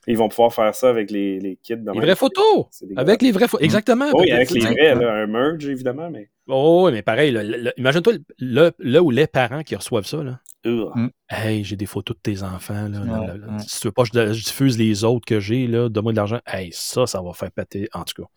[0.07, 1.75] Ils vont pouvoir faire ça avec les, les kits.
[1.75, 2.67] les vraies photos!
[2.95, 3.65] Avec les vraies photos.
[3.65, 4.09] Exactement.
[4.13, 6.09] Oui, avec les vrais, là, un merge, évidemment.
[6.09, 6.29] Mais...
[6.47, 7.37] Oh, mais pareil,
[7.77, 10.23] imagine-toi là où les parents qui reçoivent ça.
[10.23, 10.39] Là.
[10.65, 11.09] Mm.
[11.29, 12.89] Hey, j'ai des photos de tes enfants.
[12.89, 16.39] Là, Si tu veux pas que je, diffuse les autres que j'ai, donne-moi de l'argent.
[16.45, 18.29] Hey, ça, ça va faire péter, en tout cas.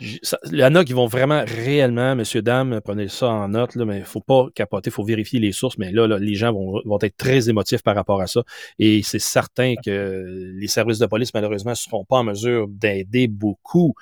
[0.00, 3.84] Il y en a qui vont vraiment réellement, messieurs, dames, prenez ça en note, là,
[3.84, 6.52] mais il ne faut pas capoter, il faut vérifier les sources, mais là, les gens
[6.52, 8.42] vont, vont, être très émotifs par rapport à ça.
[8.78, 13.26] Et c'est certain que les services de police, malheureusement, ne seront pas en mesure d'aider
[13.28, 13.94] beaucoup.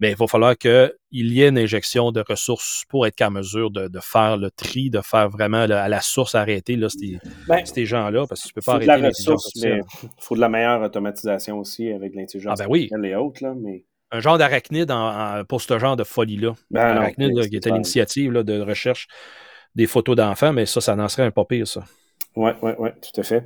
[0.00, 3.70] Mais il va falloir qu'il y ait une injection de ressources pour être en mesure
[3.70, 7.64] de, de, faire le tri, de faire vraiment à la source arrêter là, ces, ben,
[7.64, 10.50] ces gens-là, parce que tu peux pas arrêter la ressource, mais il faut de la
[10.50, 12.90] meilleure automatisation aussi avec l'intelligence ah ben oui.
[13.02, 13.42] et autres.
[13.42, 14.92] Là, mais un genre d'arachnide
[15.48, 16.54] pour ce genre de folie-là.
[16.70, 19.08] Ben arachnide qui était l'initiative de recherche
[19.74, 21.84] des photos d'enfants, mais ça, ça n'en serait un pas pire, ça.
[22.34, 23.44] Oui, oui, oui, tout à fait.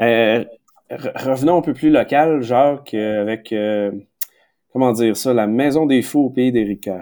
[0.00, 0.44] Euh,
[0.90, 3.90] revenons un peu plus local, Jacques, avec, euh,
[4.76, 7.00] comment dire ça, la maison des fous au pays des Ricains.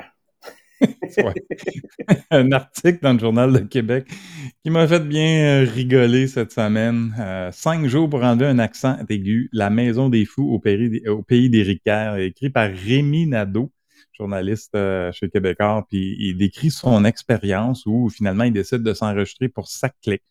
[2.31, 4.07] un article dans le Journal de Québec
[4.63, 7.13] qui m'a fait bien euh, rigoler cette semaine.
[7.19, 9.49] Euh, cinq jours pour enlever un accent aigu.
[9.53, 13.73] La maison des fous au pays, au des Ricains, écrit par Rémi Nadeau,
[14.13, 19.49] journaliste euh, chez Québécois, puis il décrit son expérience où finalement il décide de s'enregistrer
[19.49, 20.23] pour sa clé.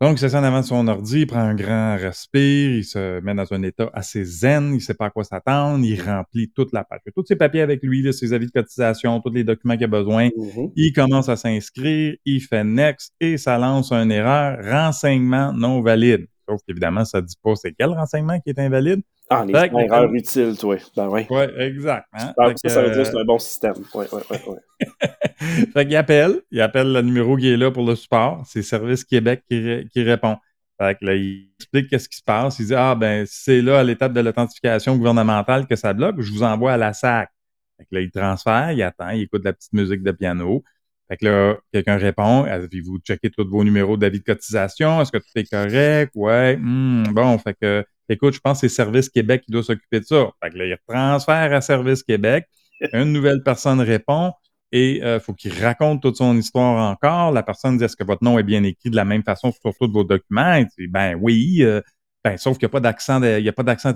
[0.00, 3.20] Donc, il s'assied en avant de son ordi, il prend un grand respire, il se
[3.20, 6.72] met dans un état assez zen, il sait pas à quoi s'attendre, il remplit toute
[6.72, 7.00] la page.
[7.14, 10.28] Tous ses papiers avec lui, ses avis de cotisation, tous les documents qu'il a besoin.
[10.28, 10.72] Mm-hmm.
[10.74, 16.26] Il commence à s'inscrire, il fait next et ça lance une erreur, renseignement non valide.
[16.48, 19.00] Sauf qu'évidemment, ça dit pas c'est quel renseignement qui est invalide.
[19.30, 20.76] Ah, les erreurs utiles, toi.
[20.96, 21.26] Ben oui.
[21.30, 22.06] Oui, exact.
[22.12, 22.34] Hein?
[22.56, 23.74] ça, ça veut dire que c'est un bon système.
[23.94, 24.36] Oui, oui, oui.
[24.46, 25.66] Ouais.
[25.72, 28.42] fait qu'il appelle, il appelle le numéro qui est là pour le support.
[28.46, 30.36] C'est Service Québec qui, qui répond.
[30.78, 32.58] Fait que là, il explique qu'est-ce qui se passe.
[32.58, 36.30] Il dit Ah, ben, c'est là, à l'étape de l'authentification gouvernementale que ça bloque, je
[36.30, 37.30] vous envoie à la SAC.
[37.78, 40.62] Fait que là, il transfère, il attend, il écoute la petite musique de piano.
[41.08, 45.00] Fait que là, quelqu'un répond, avez-vous checké tous vos numéros d'avis de cotisation?
[45.00, 46.12] Est-ce que tout est correct?
[46.14, 46.56] Ouais.
[46.56, 50.04] Hmm, bon, fait que, écoute, je pense que c'est Service Québec qui doit s'occuper de
[50.04, 50.30] ça.
[50.42, 52.46] Fait que là, il transfère à Service Québec.
[52.92, 54.32] Une nouvelle personne répond
[54.72, 57.32] et il euh, faut qu'il raconte toute son histoire encore.
[57.32, 59.72] La personne dit, est-ce que votre nom est bien écrit de la même façon sur
[59.78, 60.54] tous vos documents?
[60.54, 61.58] Il dit, ben oui.
[61.60, 61.80] Euh,
[62.24, 63.20] ben, sauf qu'il n'y a pas d'accent,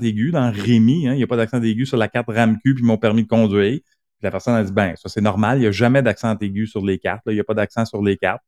[0.01, 2.75] il aigu dans Rémi, hein, il n'y a pas d'accent aigu sur la carte RAMQ
[2.75, 3.81] puis mon permis de conduire
[4.23, 6.85] la personne a dit, ben, ça c'est normal, il n'y a jamais d'accent aigu sur
[6.85, 8.43] les cartes, il n'y a pas d'accent sur les cartes.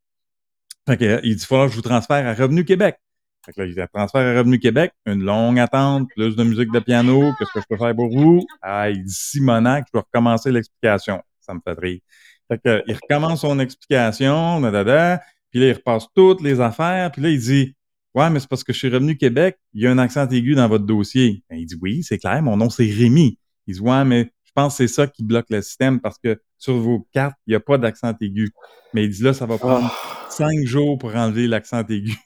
[0.88, 2.96] Fait que, il dit, il que je vous transfère à Revenu Québec.
[3.44, 6.70] Fait que là, il dit, transfert à Revenu Québec, une longue attente, plus de musique
[6.72, 8.44] de piano, qu'est-ce que je peux faire pour vous?
[8.60, 11.22] Ah, il dit, Simonac, je peux recommencer l'explication.
[11.40, 12.00] Ça me fait rire.
[12.48, 16.60] Fait que, il recommence son explication, da, da, da, puis là, il repasse toutes les
[16.60, 17.74] affaires, puis là, il dit,
[18.14, 20.54] ouais, mais c'est parce que je suis Revenu Québec, il y a un accent aigu
[20.54, 21.42] dans votre dossier.
[21.48, 23.38] Ben, il dit, oui, c'est clair, mon nom, c'est Rémi.
[23.66, 26.40] Il dit, ouais, mais je pense que c'est ça qui bloque le système parce que
[26.58, 28.52] sur vos cartes, il n'y a pas d'accent aigu.
[28.92, 30.26] Mais il dit là, ça va prendre ah.
[30.28, 32.16] cinq jours pour enlever l'accent aigu.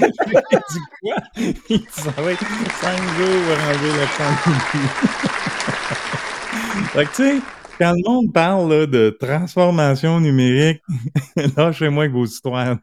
[0.52, 1.14] il dit quoi?
[1.36, 2.44] Il dit ça va être
[2.80, 4.32] cinq jours pour enlever l'accent
[4.74, 4.86] aigu.
[6.92, 7.40] fait que tu sais,
[7.78, 10.82] quand le monde parle de transformation numérique,
[11.56, 12.76] lâchez-moi avec vos histoires.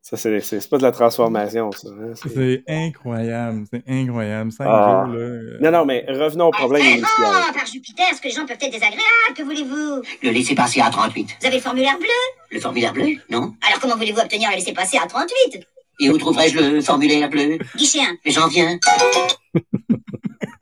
[0.00, 1.88] Ça, c'est pas de la transformation, ça.
[1.88, 4.52] Hein, c'est incroyable, c'est incroyable.
[4.52, 5.04] Cinq ah.
[5.06, 5.20] jours, là.
[5.20, 5.58] Euh.
[5.62, 7.08] Non, non, mais revenons au problème initial.
[7.20, 10.02] Oh, par Jupiter, ce que les gens peuvent être désagréables, que voulez-vous?
[10.22, 11.36] Le laisser passer à 38.
[11.40, 12.08] Vous avez le formulaire bleu?
[12.50, 13.16] Le formulaire bleu?
[13.30, 13.54] Non?
[13.66, 15.66] Alors comment voulez-vous obtenir le laisser passer à 38
[16.00, 17.58] Et où trouverai-je le formulaire bleu?
[17.76, 18.16] Guichet 1.
[18.24, 18.78] Mais j'en viens.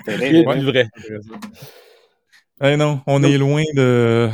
[0.04, 0.88] c'est vrai.
[2.64, 4.30] Eh non, on est loin de.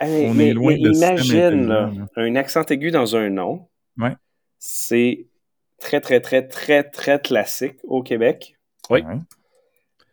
[0.00, 3.66] on est loin de imagine là, un accent aigu dans un nom.
[3.98, 4.12] Ouais
[4.64, 5.26] c'est
[5.80, 8.56] très, très, très, très, très classique au Québec.
[8.90, 9.02] Oui.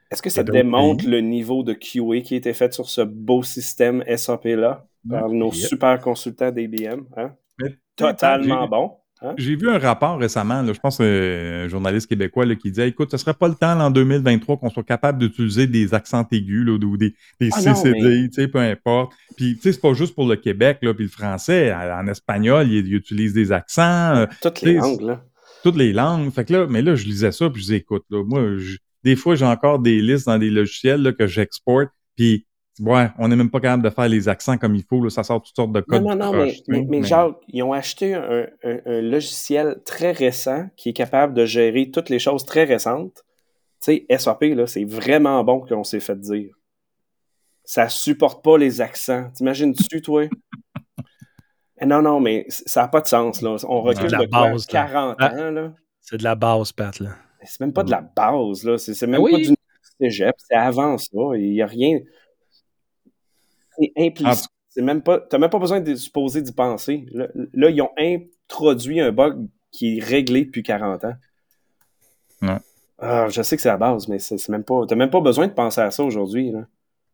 [0.10, 3.44] Est-ce que ça démontre le niveau de QA qui a été fait sur ce beau
[3.44, 7.04] système SAP-là par nos super consultants d'IBM?
[7.16, 7.36] Hein?
[7.96, 8.98] Totalement bon.
[9.22, 9.34] Hein?
[9.38, 13.34] J'ai vu un rapport récemment, je pense un journaliste québécois qui disait Écoute, ce serait
[13.34, 17.50] pas le temps en 2023 qu'on soit capable d'utiliser des accents aigus ou des, des
[17.52, 19.12] ah CCD, peu importe.
[19.36, 21.74] Puis, tu sais, c'est pas juste pour le Québec, là, puis le français.
[21.74, 24.16] En, espagnol, ils, utilisent des accents.
[24.16, 25.24] Euh, toutes les langues, là.
[25.64, 26.32] Toutes les langues.
[26.32, 28.42] Fait que là, mais là, je lisais ça, puis je disais Écoute, là, moi,
[29.04, 32.46] des fois, j'ai encore des listes dans des logiciels que j'exporte, puis
[32.80, 35.04] Ouais, on n'est même pas capable de faire les accents comme il faut.
[35.04, 36.02] Là, ça sort toutes sortes de codes.
[36.04, 38.48] Non, non, non, mais, mais, Jacques, ils ont acheté un,
[39.02, 43.24] logiciel très récent qui est capable de gérer toutes les choses très récentes.
[43.84, 46.54] Tu sais, SAP, là, c'est vraiment bon qu'on s'est fait dire.
[47.64, 49.30] Ça supporte pas les accents.
[49.36, 50.28] T'imagines-tu, toi?
[51.86, 53.42] Non, non, mais ça n'a pas de sens.
[53.42, 53.56] Là.
[53.68, 55.52] On recule de, base, 40 ah, ans.
[55.52, 55.74] Là.
[56.02, 57.00] C'est de la base, Pat.
[57.00, 57.12] Là.
[57.44, 58.66] C'est même pas de la base.
[58.66, 58.78] Là.
[58.78, 59.56] C'est, même ben pas du
[59.98, 60.36] cégep.
[60.38, 61.18] C'est avant ça.
[61.36, 62.00] Il n'y a rien
[63.80, 64.50] c'est implicite.
[64.70, 67.08] C'est même pas, t'as même pas besoin de supposer d'y penser.
[67.12, 71.16] Là, ils ont introduit un bug qui est réglé depuis 40 ans.
[73.00, 75.48] Ah, je sais que c'est la base, mais c'est même pas, t'as même pas besoin
[75.48, 76.52] de penser à ça aujourd'hui.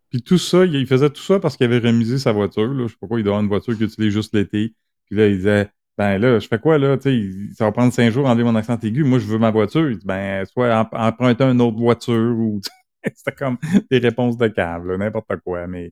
[0.09, 2.67] Puis tout ça, il faisait tout ça parce qu'il avait remisé sa voiture.
[2.67, 2.83] Là.
[2.83, 4.73] Je sais pas pourquoi il doit avoir une voiture qu'il utilise juste l'été.
[5.05, 6.97] Puis là, il disait, ben là, je fais quoi là?
[6.99, 9.03] sais ça va prendre cinq jours à enlever mon accent aigu.
[9.03, 9.89] Moi, je veux ma voiture.
[9.89, 12.59] Il dit, ben, soit emprunter une autre voiture ou.
[13.13, 13.57] C'était comme
[13.91, 15.67] des réponses de câble, n'importe quoi.
[15.67, 15.91] Mais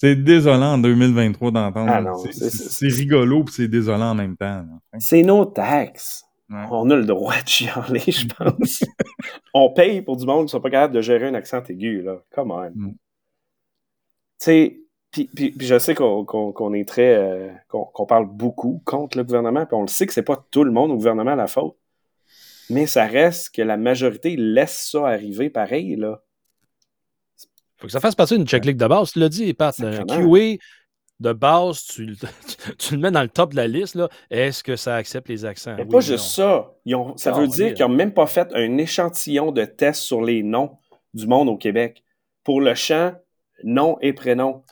[0.00, 1.92] c'est désolant en 2023 d'entendre.
[1.92, 4.64] Ah c'est rigolo puis c'est désolant en même temps.
[4.98, 6.24] C'est nos taxes.
[6.48, 8.82] On a le droit de chialer, je pense.
[9.54, 12.00] on paye pour du monde qui ne sont pas capables de gérer un accent aigu,
[12.00, 12.22] là.
[12.34, 12.72] Come même.
[12.74, 12.90] Mm.
[12.90, 12.96] Tu
[14.38, 14.80] sais,
[15.12, 17.14] puis, je sais qu'on est très.
[17.14, 20.64] Euh, qu'on parle beaucoup contre le gouvernement, puis on le sait que c'est pas tout
[20.64, 21.76] le monde au gouvernement à la faute.
[22.70, 26.22] Mais ça reste que la majorité laisse ça arriver pareil, là
[27.80, 29.12] faut que ça fasse partie d'une checklist de base.
[29.12, 29.74] Tu l'as dit, Pat.
[29.80, 30.58] Un QA
[31.18, 33.98] de base, tu, le mets dans le top de la liste.
[34.30, 35.74] Est-ce que ça accepte les accents?
[35.76, 36.72] Mais pas juste ça.
[37.16, 40.78] ça veut dire qu'ils n'ont même pas fait un échantillon de tests sur les noms
[41.14, 42.04] du monde au Québec.
[42.44, 43.14] Pour le champ,
[43.64, 44.62] nom et prénom.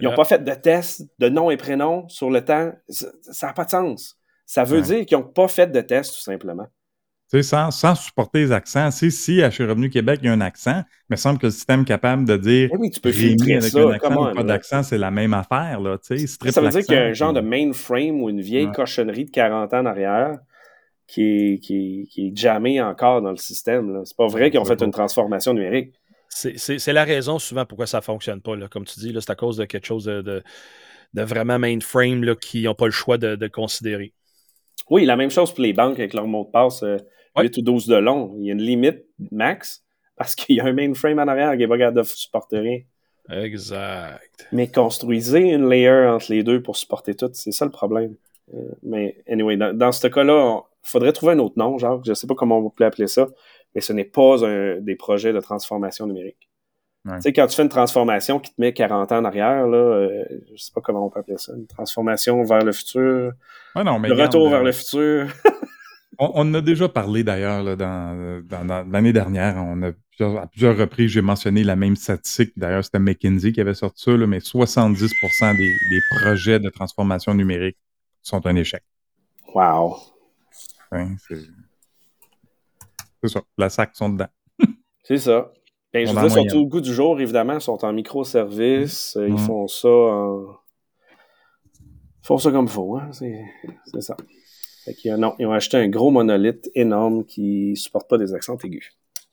[0.00, 2.72] Ils n'ont pas fait de test de nom et prénom sur le temps.
[2.88, 4.18] Ça n'a pas de sens.
[4.46, 6.66] Ça veut dire qu'ils n'ont pas fait de test, tout simplement
[7.42, 8.90] sans, sans supporter les accents.
[8.90, 11.52] si à chez Revenu Québec, il y a un accent, mais il semble que le
[11.52, 14.42] système est capable de dire oui, tu peux filtrer avec ça, un accent ou pas
[14.42, 15.80] d'accent, c'est la même affaire.
[15.80, 19.26] Là, ça veut dire qu'il y a un genre de mainframe ou une vieille cochonnerie
[19.26, 20.38] de 40 ans en arrière
[21.06, 24.02] qui est, qui, qui est jammé encore dans le système.
[24.04, 25.94] C'est pas vrai qu'ils ont fait une transformation numérique.
[26.28, 28.54] C'est la raison souvent pourquoi ça fonctionne pas.
[28.54, 28.68] Là.
[28.68, 30.42] Comme tu dis, c'est à cause de quelque chose de, de,
[31.14, 34.12] de vraiment mainframe qui n'ont pas le choix de, de, considérer.
[34.90, 36.82] Oui, la même chose pour les banques avec leur mot de passe.
[36.82, 36.98] Euh,
[37.42, 38.34] 8 ou 12 de long.
[38.38, 39.84] Il y a une limite max
[40.16, 42.80] parce qu'il y a un mainframe en arrière qui n'est pas capable de supporter rien.
[43.30, 44.48] Exact.
[44.52, 47.30] Mais construisez une layer entre les deux pour supporter tout.
[47.32, 48.16] C'est ça le problème.
[48.54, 52.14] Euh, mais anyway, dans, ce cas-là, il faudrait trouver un autre nom, genre, je ne
[52.14, 53.26] sais pas comment on peut appeler ça,
[53.74, 56.48] mais ce n'est pas un, des projets de transformation numérique.
[57.04, 59.78] Tu sais, quand tu fais une transformation qui te met 40 ans en arrière, là,
[59.78, 60.24] euh,
[60.54, 63.32] je sais pas comment on peut appeler ça, une transformation vers le futur.
[63.74, 65.28] Ouais, non, mais le retour vers le futur.
[66.20, 69.56] On, en a déjà parlé d'ailleurs dans, l'année dernière.
[69.58, 72.52] On a à plusieurs reprises, j'ai mentionné la même statistique.
[72.56, 77.76] D'ailleurs, c'était McKinsey qui avait sorti ça, mais 70% des, projets de transformation numérique
[78.22, 78.82] sont un échec.
[79.54, 79.96] Wow.
[80.90, 81.14] Hein,
[83.20, 83.40] c'est ça.
[83.56, 84.28] La sac sont dedans.
[85.04, 85.52] C'est ça.
[85.92, 86.56] Ben, je veux dire, moyenne.
[86.56, 87.54] au goût du jour, évidemment.
[87.54, 89.16] Ils sont en microservice.
[89.16, 89.38] euh, Ils Mhm.
[89.38, 90.56] font ça en...
[91.80, 92.96] Ils font ça comme il faut.
[92.96, 93.10] Hein?
[93.12, 94.16] C'est ça.
[95.02, 98.90] Fait non, ils ont acheté un gros monolithe énorme qui supporte pas des accents aigus.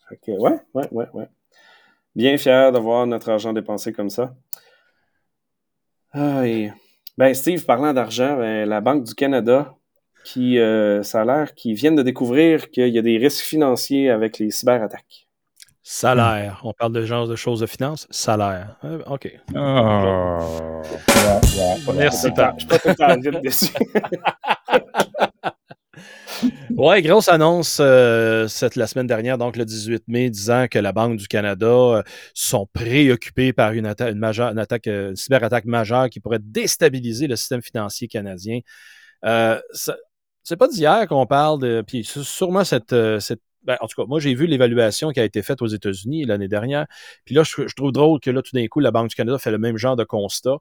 [0.09, 1.27] Fait que, ouais, ouais, ouais, ouais.
[2.15, 4.35] Bien fier d'avoir notre argent dépensé comme ça.
[6.13, 6.71] Ah, et-
[7.17, 9.73] Ben, Steve, parlant d'argent, ben, la Banque du Canada,
[10.25, 14.09] qui, euh, ça a l'air qu'ils viennent de découvrir qu'il y a des risques financiers
[14.09, 15.27] avec les cyberattaques.
[15.87, 16.61] Salaire.
[16.63, 18.07] On parle de genre de choses de finance.
[18.09, 18.75] Salaire.
[18.83, 19.31] Euh, OK.
[19.55, 20.39] Ah.
[21.95, 22.55] Merci, Je suis pas Pat.
[22.57, 23.73] je suis pas tout le temps vite dessus.
[26.77, 30.91] Ouais, grosse annonce euh, cette, la semaine dernière, donc le 18 mai, disant que la
[30.91, 35.65] Banque du Canada euh, sont préoccupés par une, atta- une, majeure- une attaque, euh, cyberattaque
[35.65, 38.59] majeure qui pourrait déstabiliser le système financier canadien.
[40.43, 41.83] C'est pas d'hier qu'on parle de.
[41.85, 42.95] Puis sûrement cette.
[43.19, 46.25] cette ben, en tout cas, moi, j'ai vu l'évaluation qui a été faite aux États-Unis
[46.25, 46.85] l'année dernière.
[47.25, 49.51] Puis là, je, trouve drôle que là, tout d'un coup, la Banque du Canada fait
[49.51, 50.57] le même genre de constat.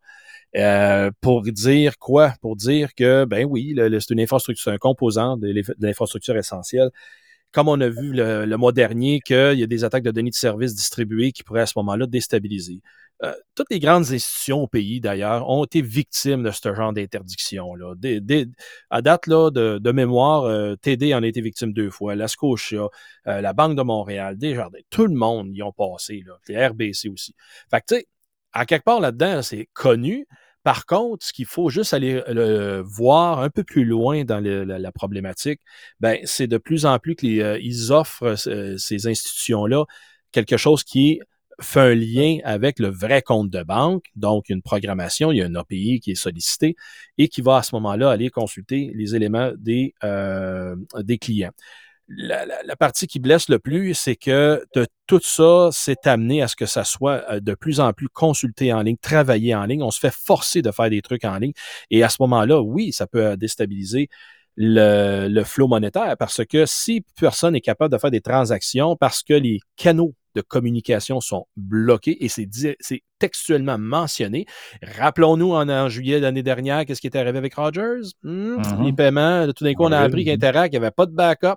[0.57, 2.35] Euh, pour dire quoi?
[2.41, 6.91] Pour dire que, ben oui, c'est une infrastructure, un composant de l'infrastructure essentielle.
[7.53, 10.31] Comme on a vu le, le mois dernier, qu'il y a des attaques de données
[10.31, 12.81] de services distribuées qui pourraient à ce moment-là déstabiliser.
[13.25, 17.95] Euh, toutes les grandes institutions au pays, d'ailleurs, ont été victimes de ce genre d'interdiction-là.
[18.91, 22.29] À date là, de, de mémoire, euh, TD en a été victime deux fois, la
[22.29, 22.89] Scotia,
[23.27, 27.09] euh, la Banque de Montréal, Desjardins, tout le monde y ont passé, là, les RBC
[27.09, 27.35] aussi.
[27.71, 28.07] Fait que, tu sais,
[28.53, 30.27] à quelque part là-dedans, c'est connu.
[30.63, 34.65] Par contre, ce qu'il faut juste aller euh, voir un peu plus loin dans le-
[34.65, 35.61] la, problématique,
[36.01, 39.85] ben, c'est de plus en plus qu'ils euh, offrent euh, ces institutions-là
[40.33, 41.21] quelque chose qui
[41.61, 45.47] fait un lien avec le vrai compte de banque, donc une programmation, il y a
[45.47, 46.77] un API qui est sollicité
[47.19, 51.53] et qui va à ce moment-là aller consulter les éléments des, euh, des clients.
[52.09, 56.57] La, partie qui blesse le plus, c'est que de tout ça, c'est amené à ce
[56.57, 59.83] que ça soit euh, de plus en plus consulté en ligne, travaillé en ligne.
[59.83, 61.55] On se fait forcer de faire des trucs en ligne.
[61.91, 64.11] Et à ce moment-là, oui, ça peut euh, déstabiliser
[64.57, 69.23] le, le flot monétaire parce que si personne est capable de faire des transactions parce
[69.23, 72.49] que les canaux de communication sont bloqués et c'est
[73.19, 74.47] textuellement mentionné.
[74.99, 78.11] Rappelons-nous en, en juillet de l'année dernière, qu'est-ce qui est arrivé avec Rogers?
[78.23, 78.85] Hmm, Mhm.
[78.85, 81.57] Les paiements, tout d'un coup, on a appris qu'Interact, il n'y avait pas de backup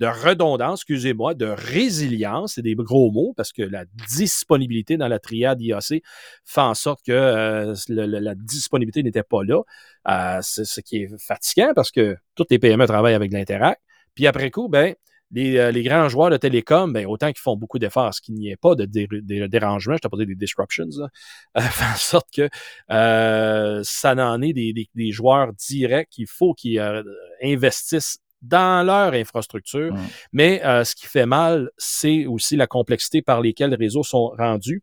[0.00, 5.20] de redondance, excusez-moi, de résilience, c'est des gros mots parce que la disponibilité dans la
[5.20, 6.02] triade IAC
[6.44, 9.60] fait en sorte que euh, le- le- la disponibilité n'était pas là.
[10.08, 13.80] Euh, c'est ce qui est fatigant parce que toutes les PME travaillent avec l'Interact.
[14.16, 14.94] Puis après coup, ben,
[15.30, 18.34] les, euh, les grands joueurs de télécom, ben, autant qu'ils font beaucoup d'efforts, ce qu'il
[18.34, 21.08] n'y ait pas de dé- dé- dérangement, je t'ai posé des disruptions, là,
[21.58, 22.48] euh, fait en sorte que
[22.90, 27.02] euh, ça n'en est des, des- des joueurs directs qu'il faut qu'ils euh,
[27.42, 29.94] investissent dans leur infrastructure.
[30.32, 34.32] Mais euh, ce qui fait mal, c'est aussi la complexité par lesquelles les réseaux sont
[34.38, 34.82] rendus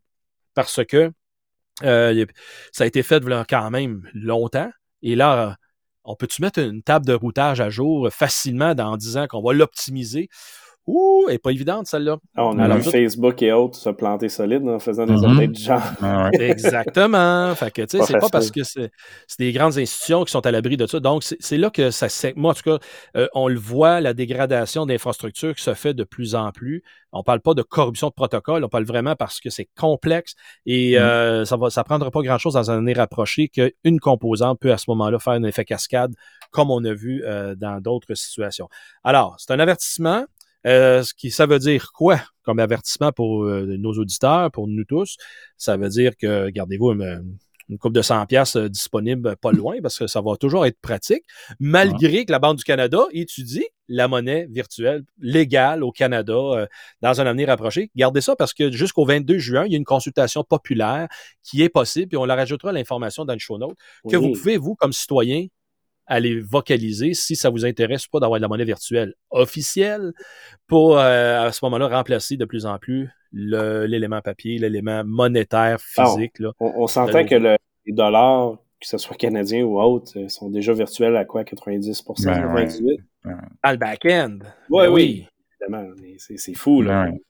[0.54, 1.12] parce que
[1.84, 2.26] euh,
[2.72, 4.70] ça a été fait quand même longtemps.
[5.02, 5.56] Et là,
[6.04, 10.28] on peut-tu mettre une table de routage à jour facilement en disant qu'on va l'optimiser?
[10.88, 12.16] Ouh, elle n'est pas évidente, celle-là.
[12.36, 15.14] Ah, on a Alors, vu tout- Facebook et autres se planter solide en faisant des
[15.24, 15.80] updates du genre.
[16.02, 16.50] Ah ouais.
[16.50, 17.54] Exactement.
[17.54, 18.90] Fait que, tu sais, Pas c'est pas parce que c'est
[19.28, 20.98] c'est des grandes institutions qui sont à l'abri de ça.
[20.98, 22.32] Donc, c'est c'est là que ça s'est.
[22.36, 22.78] Moi, en tout cas,
[23.16, 26.82] euh, on le voit, la dégradation d'infrastructures qui se fait de plus en plus.
[27.12, 30.34] On parle pas de corruption de protocole, on parle vraiment parce que c'est complexe
[30.66, 31.02] et Mhm.
[31.02, 34.78] euh, ça va, ça prendra pas grand-chose dans un année rapproché qu'une composante peut à
[34.78, 36.14] ce moment-là faire un effet cascade,
[36.50, 38.68] comme on a vu euh, dans d'autres situations.
[39.04, 40.24] Alors, c'est un avertissement.
[40.66, 44.84] Euh, ce qui, ça veut dire quoi comme avertissement pour euh, nos auditeurs, pour nous
[44.84, 45.16] tous?
[45.56, 47.36] Ça veut dire que, gardez-vous une,
[47.68, 51.22] une coupe de 100 pièces disponible pas loin parce que ça va toujours être pratique,
[51.58, 56.66] malgré que la Banque du Canada étudie la monnaie virtuelle légale au Canada euh,
[57.00, 57.90] dans un avenir rapproché.
[57.94, 61.08] Gardez ça parce que jusqu'au 22 juin, il y a une consultation populaire
[61.42, 63.76] qui est possible, puis on la rajoutera l'information dans le show note,
[64.08, 64.28] que Oui.
[64.28, 65.46] vous pouvez, vous, comme citoyen,
[66.12, 70.12] aller vocaliser si ça vous intéresse ou pas d'avoir de la monnaie virtuelle officielle
[70.66, 75.78] pour, euh, à ce moment-là, remplacer de plus en plus le- l'élément papier, l'élément monétaire
[75.80, 76.38] physique.
[76.38, 76.52] là.
[76.60, 80.50] On, on s'entend que le- les dollars, que ce soit canadiens ou autres, euh, sont
[80.50, 81.44] déjà virtuels à quoi?
[81.44, 82.66] 90%, Ben ouais.
[82.66, 82.96] 98%?
[83.62, 84.38] À le back-end.
[84.70, 85.26] Ouais, Ben oui.
[85.60, 87.04] Évidemment, mais c'est fou, là.
[87.04, 87.20] Ouais.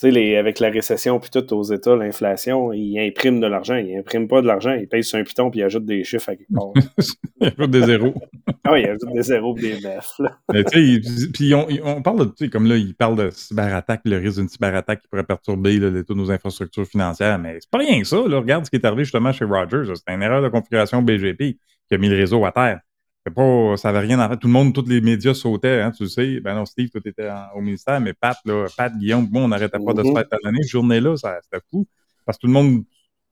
[0.00, 3.74] Tu sais, les- avec la récession puis tout aux États, l'inflation, ils impriment de l'argent.
[3.74, 6.28] Ils impriment pas de l'argent, ils payent sur un piton puis ils ajoutent des chiffres
[6.28, 6.70] à quelque part.
[7.40, 8.14] Il y a pas des zéros.
[8.64, 10.36] ah oui, ils ajoutent des zéros et des beffs, là.
[10.52, 13.16] Mais tu sais, il- puis on, on parle de, tu sais, comme là, il parle
[13.16, 17.58] de cyberattaque, le risque d'une cyberattaque qui pourrait perturber là, toutes nos infrastructures financières, mais
[17.60, 18.16] c'est pas rien que ça.
[18.26, 18.38] Là.
[18.38, 19.94] Regarde ce qui est arrivé justement chez Rogers.
[19.96, 22.80] C'était une erreur de configuration BGP qui a mis le réseau à terre.
[23.26, 24.38] C'est pas, ça avait rien à faire.
[24.38, 26.40] Tout le monde, tous les médias sautaient, hein, tu le sais.
[26.40, 29.48] Ben non, Steve, tout était en- au ministère, mais Pat, là, Pat, Guillaume, moi, on
[29.48, 30.14] n'arrêtait pas de se Mhm.
[30.14, 30.62] faire talonner.
[30.62, 31.86] Cette journée-là, ça- c'était fou.
[32.24, 32.84] Parce que tout le monde,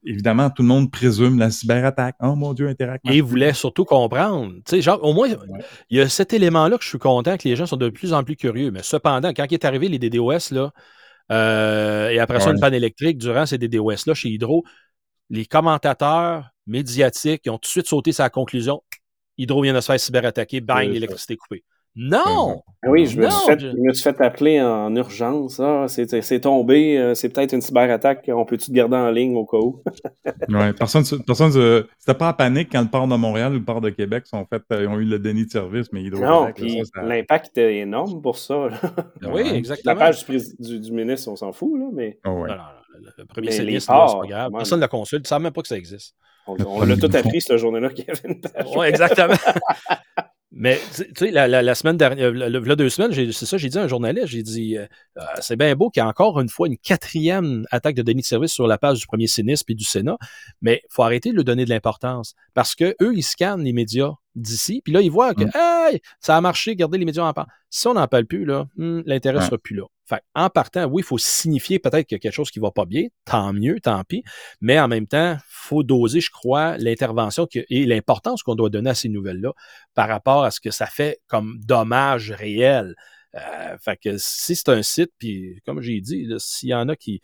[0.05, 2.17] évidemment, tout le monde présume la cyberattaque.
[2.21, 3.05] Oh mon Dieu, Interact.
[3.11, 4.53] Et voulait surtout comprendre.
[4.57, 5.37] Tu sais, genre, au moins, Ouais.
[5.91, 8.13] il y a cet élément-là que je suis content que les gens sont de plus
[8.13, 8.71] en plus curieux.
[8.71, 10.73] Mais cependant, quand il est arrivé les DDoS, là,
[11.33, 14.65] euh, et après ça, une panne électrique durant ces DDoS-là chez Hydro,
[15.31, 18.83] les commentateurs médiatiques ils ont tout de suite sauté sa conclusion.
[19.39, 21.65] Hydro vient de se faire cyberattaquer, bang, l'électricité coupée.
[21.99, 22.61] Non!
[22.85, 25.59] Ah oui, je me, Non, suis fait, je- je me suis fait appeler en urgence.
[25.61, 28.29] Ah, c'est c'est tombé, euh, c'est peut-être une cyberattaque.
[28.31, 29.83] On peut-tu te garder en ligne au cas où?
[30.51, 31.53] Ouais, personne, personne,
[31.99, 34.45] c'était pas en panique quand le port de Montréal ou le port de Québec sont
[34.45, 37.49] fait, euh, ils ont eu le déni de service, mais Hydro Non, puis ça, l'impact
[37.57, 38.69] était énorme pour ça.
[38.69, 38.79] là.
[39.23, 39.45] Oui, Ouais.
[39.45, 39.97] La exactement.
[39.97, 42.49] page du, prés- du, du ministre, on s'en fout, là, mais Oh, ouais.
[42.51, 42.63] Non, non,
[43.01, 44.53] non, le- premier Mais les sinistre, là, c'est ports, pas grave.
[44.55, 45.21] Personne ne le consulte.
[45.23, 46.15] Ils ne savent même pas que ça existe.
[46.47, 48.67] On, on l'a tout appris cette journée-là qu'il y avait une page.
[48.77, 49.35] Oui, exactement.
[50.59, 53.59] Mais tu sais- la, la- la semaine dernière, le, le- le deux semaines, c'est ça,
[53.59, 54.87] j'ai dit à un journaliste, j'ai dit, euh,
[55.19, 58.23] euh, c'est bien beau qu'il y ait encore une fois une quatrième attaque de déni
[58.23, 60.17] de service sur la page du premier sinistre puis du Sénat,
[60.63, 63.75] mais il faut arrêter de lui donner de l'importance parce que eux, ils scannent les
[63.75, 65.51] médias d'ici, puis là, ils voient que, Mm.
[65.93, 67.49] hey, ça a marché, regardez les médias en parlent.
[67.69, 69.45] Si on n'en parle plus, là, hmm, l'intérêt Ouais.
[69.45, 69.83] sera plus là.
[70.09, 72.71] Fait en partant, oui, il faut signifier peut-être qu'il y a quelque chose qui va
[72.71, 74.23] pas bien, tant mieux, tant pis,
[74.61, 78.95] mais en même temps, faut doser, je crois, l'intervention et l'importance qu'on doit donner à
[78.95, 79.53] ces nouvelles-là
[79.95, 82.95] par rapport à ce que ça fait comme dommage réel.
[83.35, 86.95] Euh, fait que si c'est un site, puis comme j'ai dit, s'il y en a
[86.97, 87.21] qui,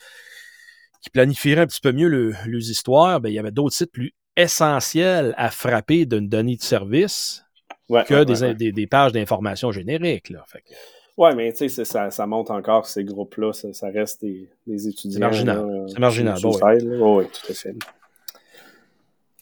[1.00, 3.92] qui planifieraient un petit peu mieux le- les histoires, ben, il y avait d'autres sites
[3.92, 7.44] plus essentiels à frapper d'une donnée de service
[7.88, 8.54] Ouais, que ouais, des, ouais, ouais.
[8.54, 10.30] des- des pages d'information génériques.
[10.30, 10.44] Là.
[10.48, 10.72] Fait que,
[11.18, 13.52] Ouais, mais tu sais, c'est- ça, ça monte encore, ces groupes-là.
[13.52, 15.20] Ça, ça reste des, des étudiants.
[15.20, 15.84] marginal.
[15.88, 16.96] C'est marginal, bon, sur le site, là.
[16.98, 17.74] Ouais, tout à fait.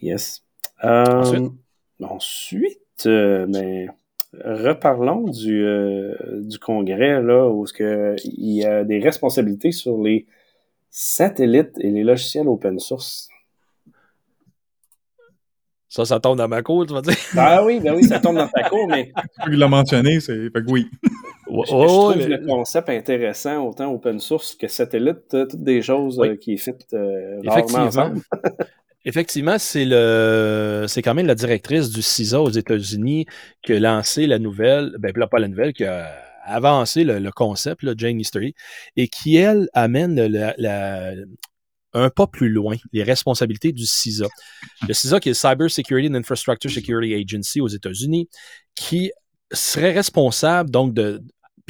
[0.03, 0.43] Yes.
[0.85, 1.53] Euh, Ensuite?
[2.03, 3.87] ensuite, euh, mais
[4.45, 10.01] reparlons du, euh, du congrès, là, où ce que il y a des responsabilités sur
[10.03, 10.27] les
[10.91, 13.29] satellites et les logiciels open source.
[15.89, 17.16] ça, ça tombe dans ma cour, tu vas dire?
[17.37, 19.12] Ah oui, ben oui, ça tombe dans ta cour, mais
[19.49, 20.89] Il l'a mentionné, c'est, fait que oui.
[21.51, 26.19] Je, trouve mais- le concept intéressant, autant open source que satellite, euh, toutes des choses
[26.19, 26.29] Oui.
[26.29, 27.85] euh, qui fit euh, rarement Effectivement.
[27.87, 28.21] ensemble.
[29.07, 33.25] Effectivement, c'est le c'est quand même la directrice du CISA aux États-Unis
[33.63, 36.13] qui a lancé la nouvelle, ben pas la nouvelle, qui a
[36.45, 38.55] avancé le, le concept, là, Jane Eastery,
[38.97, 41.13] et qui, elle, amène le- la- la-
[41.95, 44.27] un pas plus loin, les responsabilités du CISA.
[44.87, 48.29] Le CISA, qui est Cyber Security and Infrastructure Security Agency aux États-Unis,
[48.75, 49.11] qui
[49.53, 51.21] serait responsable donc de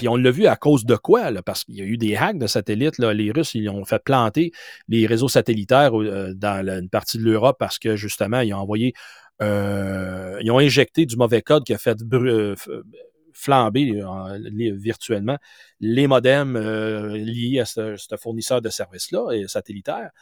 [0.00, 1.30] puis on l'a vu à cause de quoi?
[1.30, 2.96] Là, parce qu'il y a eu des hacks de satellites.
[2.96, 3.12] Là.
[3.12, 4.50] Les Russes, ils ont fait planter
[4.88, 8.94] les réseaux satellitaires euh, dans une partie de l'Europe parce que justement, ils ont envoyé,
[9.42, 12.54] euh, ils ont injecté du mauvais code qui a fait euh,
[13.34, 15.36] flamber euh, les- virtuellement
[15.80, 16.56] les modems
[17.12, 20.12] liés à ce, fournisseur de services-là, satellitaire.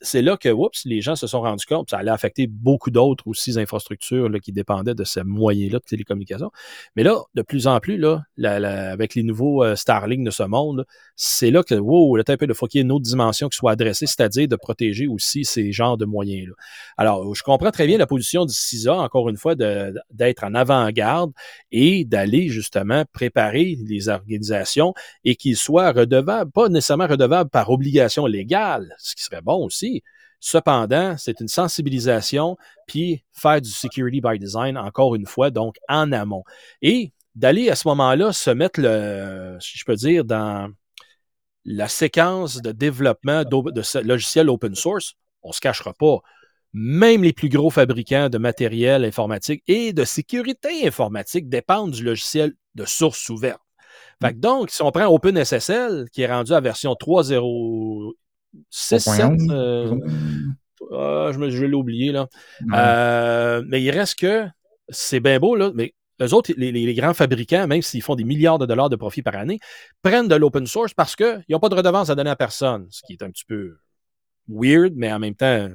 [0.00, 3.26] C'est là que, oups, les gens se sont rendus compte, ça allait affecter beaucoup d'autres
[3.26, 6.50] aussi infrastructures là, qui dépendaient de ce moyen-là de télécommunication.
[6.96, 10.42] Mais là, de plus en plus, là, la- la- avec les nouveaux euh, de ce
[10.42, 10.86] monde,
[11.16, 13.56] c'est là que, wow, un peu, il faut qu'il y ait une autre dimension qui
[13.56, 16.54] soit adressée, c'est-à-dire de protéger aussi ces genres de moyens-là.
[16.96, 21.32] Alors, je comprends très bien la position du CISA, encore une fois, d'être en avant-garde
[21.72, 24.94] et d'aller justement préparer les organisations
[25.24, 29.89] et qu'ils soient redevables, pas nécessairement redevables par obligation légale, ce qui serait bon aussi.
[30.40, 36.12] Cependant, c'est une sensibilisation, puis faire du security by design, encore une fois, donc en
[36.12, 36.44] amont.
[36.80, 40.72] Et d'aller à ce moment-là se mettre, le, si je peux dire, dans
[41.64, 46.18] la séquence de développement de ce logiciels open source, on se cachera pas.
[46.72, 52.54] Même les plus gros fabricants de matériel informatique et de sécurité informatique dépendent du logiciel
[52.76, 53.60] de source ouverte.
[54.22, 58.12] Fait que donc, si on prend OpenSSL, qui est rendu à version 3.067,
[58.72, 59.94] 3.11, euh,
[60.92, 62.28] ah, je, vais l'oublier, là.
[62.62, 62.76] Ouais.
[62.76, 64.46] Euh, mais il reste que
[64.88, 68.14] c'est bien beau, là, mais eux autres, les, les- les grands fabricants, même s'ils font
[68.14, 69.58] des milliards de dollars de profit par année,
[70.02, 73.02] prennent de l'open source parce qu'ils n'ont pas de redevance à donner à personne, ce
[73.06, 73.78] qui est un petit peu
[74.48, 75.68] weird, mais en même temps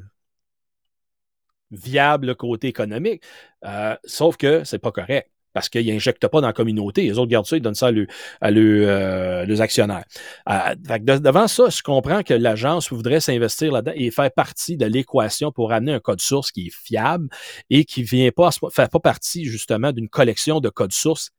[1.71, 3.23] viable le côté économique.
[3.65, 5.30] Euh, sauf que c'est pas correct.
[5.56, 7.01] Parce qu'ils n'injectent pas dans la communauté.
[7.03, 8.06] Les autres gardent ça, ils donnent ça à, leurs-
[8.41, 10.03] à leurs, euh, leurs actionnaires.
[10.49, 14.30] Euh, fait que de- devant ça, je comprends que l'agence voudrait s'investir là-dedans et faire
[14.32, 17.30] partie de l'équation pour amener un code source qui est fiable
[17.72, 21.32] et qui vient pas, fait pas partie justement d'une collection de codes sources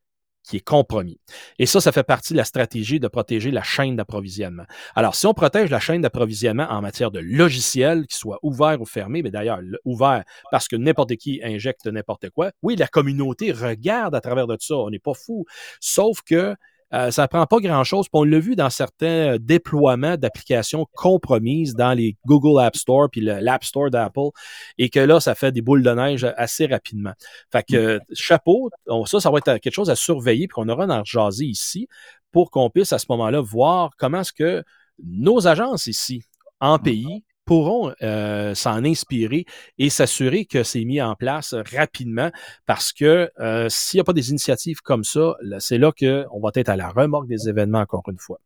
[0.47, 1.19] qui est compromis.
[1.59, 4.65] Et ça, ça fait partie de la stratégie de protéger la chaîne d'approvisionnement.
[4.95, 8.87] Alors, si on protège la chaîne d'approvisionnement en matière de logiciels, qu'ils soient ouverts ou
[8.87, 14.15] fermés, mais d'ailleurs, ouvert parce que n'importe qui injecte n'importe quoi, oui, la communauté regarde
[14.15, 15.45] à travers de tout ça, on n'est pas fou.
[15.81, 16.55] Sauf que
[16.95, 18.07] euh, ça ne prend pas grand-chose.
[18.13, 23.21] On l'a vu dans certains euh, déploiements d'applications compromises dans les Google App Store puis
[23.21, 24.31] l'App Store d'Apple
[24.79, 27.13] et que là, ça fait des boules de neige assez rapidement.
[27.51, 28.71] Fait que, chapeau,
[29.07, 31.89] ça, ça va être quelque chose à surveiller puis qu'on aura en jaser ici
[32.31, 34.63] pour qu'on puisse à ce moment-là voir comment est-ce que
[35.03, 36.23] nos agences ici,
[36.61, 39.47] en pays, pourront euh, s'en inspirer
[39.79, 42.31] et s'assurer que c'est mis en place rapidement
[42.67, 46.51] parce que euh, s'il n'y a pas des initiatives comme ça, c'est là qu'on va
[46.55, 48.39] être à la remorque des événements encore une fois.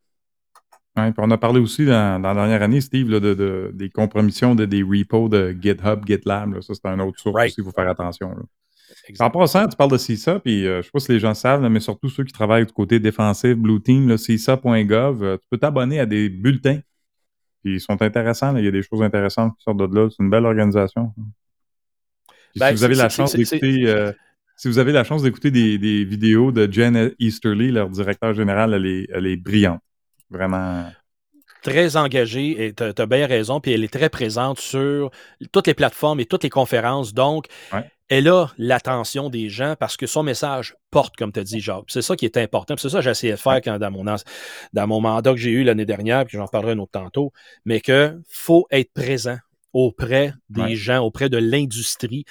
[0.96, 4.66] Ouais, puis on a parlé aussi dans, la dernière année, Steve, de, des compromissions de,
[4.66, 6.60] des repos de GitHub, GitLab.
[6.60, 8.34] ça, c'est un autre source aussi, il faut faire attention.
[9.20, 11.32] En passant, tu parles de CISA, puis euh, je ne sais pas si les gens
[11.32, 16.00] savent, mais surtout ceux qui travaillent du côté défensif, Blue Team, CISA.gov, tu peux t'abonner
[16.00, 16.80] à des bulletins
[17.64, 18.56] ils sont intéressants.
[18.56, 20.08] Il y a des choses intéressantes qui sortent de là.
[20.10, 21.12] C'est une belle organisation.
[22.54, 24.12] si vous avez la chance d'écouter.
[24.56, 28.86] si vous avez la chance d'écouter des, vidéos de Jen Easterly, leur directeur général, elle
[28.86, 29.80] est, elle est brillante.
[30.30, 30.84] Vraiment
[31.62, 35.10] très engagée et tu as, bien raison, puis elle est très présente sur
[35.52, 37.14] toutes les plateformes et toutes les conférences.
[37.14, 37.46] Donc,
[38.08, 41.84] elle a l'attention des gens parce que son message porte, comme tu as dit, Jacques.
[41.86, 42.74] C'est ça qui est important.
[42.76, 45.50] C'est ça que j'ai essayé de faire quand, dans, mon, dans mon mandat que j'ai
[45.50, 47.32] eu l'année dernière, puis j'en parlerai un autre tantôt,
[47.64, 49.38] mais que faut être présent
[49.72, 52.24] auprès des gens, auprès de l'industrie.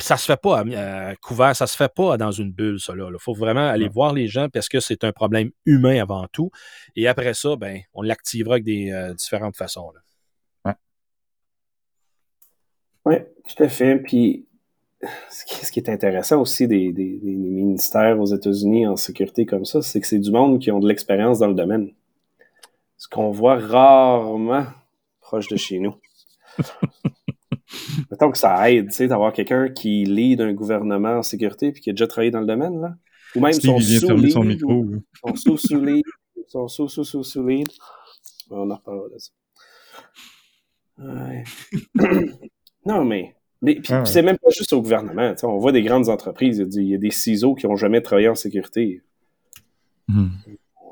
[0.00, 2.94] Ça se fait pas à, couvert, ça se fait pas dans une bulle, ça.
[2.96, 6.50] Il faut vraiment aller voir les gens parce que c'est un problème humain avant tout.
[6.96, 9.92] Et après ça, ben, on l'activera avec des euh, différentes façons.
[13.06, 13.14] Oui,
[13.48, 13.96] tout à fait.
[13.96, 14.46] Puis
[15.30, 20.06] ce qui est intéressant aussi des, ministères aux États-Unis en sécurité comme ça, c'est que
[20.06, 21.92] c'est du monde qui ont de l'expérience dans le domaine.
[22.98, 24.66] Ce qu'on voit rarement
[25.20, 25.94] proche de chez nous.
[28.10, 31.80] Mettons que ça aide, tu sais, d'avoir quelqu'un qui lit d'un gouvernement en sécurité puis
[31.80, 32.94] qui a déjà travaillé dans le domaine, là.
[33.36, 34.84] Ou même son sous son micro.
[35.24, 36.04] Son sous-sous-lead.
[36.48, 37.68] Son sous-sous-sous-lead.
[38.50, 39.30] On en reparlera de ça.
[40.98, 41.44] Ouais.
[42.84, 45.34] non, mais mais puis, ah c'est même pas juste au gouvernement.
[45.42, 46.64] On voit des grandes entreprises.
[46.72, 49.02] Il y a des ciseaux qui n'ont jamais travaillé en sécurité.
[50.08, 50.28] Hmm.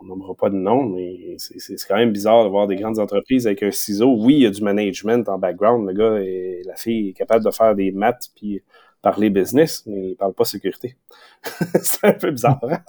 [0.09, 3.46] On nommera pas de nom, mais c'est quand même bizarre de voir des grandes entreprises
[3.46, 4.14] avec un ciseau.
[4.18, 5.86] Oui, il y a du management en background.
[5.86, 8.62] Le gars et la fille est capable de faire des maths puis
[9.02, 10.96] parler business, mais il parle pas sécurité.
[11.82, 12.61] c'est un peu bizarre.
[12.62, 12.82] Hein?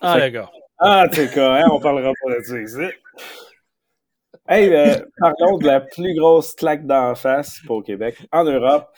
[0.00, 0.52] Ah, d'accord.
[0.78, 1.68] Ah, t'es quoi, hein?
[1.70, 2.94] on parlera pas de ça ici.
[4.48, 8.88] Hey, euh, parlons de la plus grosse claque d'en face pour Québec, en Europe,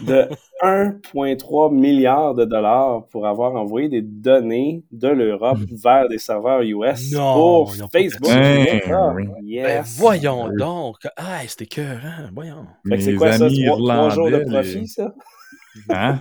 [0.00, 0.28] de
[0.62, 5.76] 1,3 milliard de dollars pour avoir envoyé des données de l'Europe hmm.
[5.82, 8.30] vers des serveurs US pour Facebook.
[8.30, 10.96] Ben, voyons donc.
[11.16, 12.30] Ah, c'était cœur, hein?
[12.34, 12.66] Voyons.
[12.98, 13.48] c'est quoi ça?
[13.48, 15.14] Trois, jours de profit, ça?
[15.88, 16.20] Hein?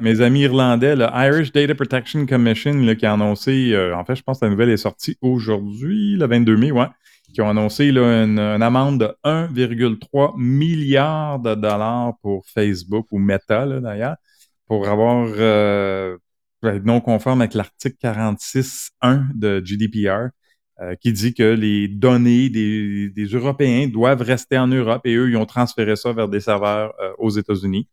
[0.00, 4.22] mes amis irlandais, le Irish Data Protection Commission, qui a annoncé, euh, en fait, je
[4.22, 6.86] pense que la nouvelle est sortie aujourd'hui, le 22 mai, ouais,
[7.36, 14.16] qui ont annoncé une, amende de 1,3 milliard de dollars pour Facebook ou Meta, d'ailleurs,
[14.66, 16.16] pour avoir euh,
[16.62, 20.30] non conforme avec l'article 46.1 de GDPR,
[20.80, 25.36] euh, qui dit que les données des, Européens doivent rester en Europe et eux, ils
[25.36, 27.86] ont transféré ça vers des serveurs euh, aux États-Unis.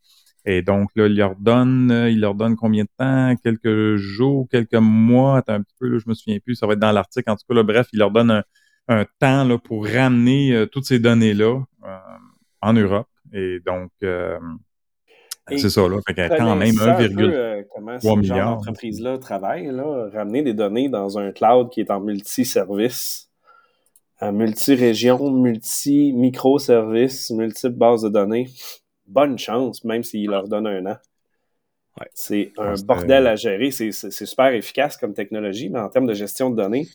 [0.45, 3.35] Et donc, là, il leur donne, il leur donne combien de temps?
[3.43, 6.73] Quelques jours, quelques mois, attends un petit peu, là, je me souviens plus, ça va
[6.73, 7.29] être dans l'article.
[7.29, 8.43] En tout cas, là, bref, il leur donne un,
[8.87, 11.97] un temps là, pour ramener euh, toutes ces données-là euh,
[12.61, 13.07] en Europe.
[13.33, 14.37] Et donc, euh,
[15.49, 15.97] c'est ça, là.
[16.07, 18.59] Fait quand même 1,3 milliard.
[18.59, 23.29] entreprise-là travaille, là, ramener des données dans un cloud qui est en multi-service,
[24.21, 28.47] multi-région, multi-microservice, multiples bases de données.
[29.05, 30.95] Bonne chance, même s'il leur donne un an.
[32.13, 33.71] C'est un bordel à gérer.
[33.71, 36.87] C'est super efficace comme technologie, mais en termes de gestion de données,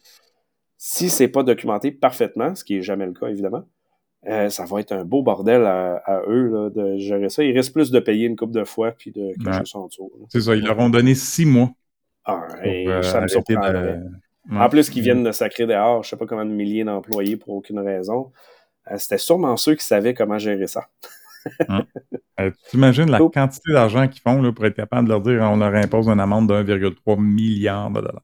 [0.79, 3.65] si c'est pas documenté parfaitement, ce qui est jamais le cas évidemment,
[4.27, 7.45] euh, ça va être un beau bordel à, eux de gérer ça.
[7.45, 10.11] Il reste plus de payer une coupe de fois puis de cacher son tour.
[10.31, 11.71] C'est ça, ils leur ont donné six mois.
[12.25, 12.47] Ah,
[13.03, 14.01] ça me surprendrait.
[14.51, 17.51] En plus qu'ils viennent de sacrer dehors, je sais pas combien de milliers d'employés pour
[17.51, 18.33] aucune raison.
[18.91, 20.87] Euh, c'était sûrement ceux qui savaient comment gérer ça.
[22.41, 25.41] Euh, tu imagines la quantité d'argent qu'ils font là, pour être capable de leur dire
[25.43, 28.23] on leur impose une amende de 1,3 milliard de dollars.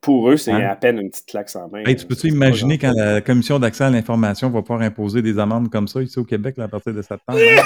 [0.00, 1.84] Pour eux, c'est à peine une petite claque sans main.
[1.84, 5.88] tu peux-tu imaginer quand la Commission d'accès à l'information va pouvoir imposer des amendes comme
[5.88, 7.38] ça ici au Québec à partir de septembre?
[7.38, 7.62] Hein?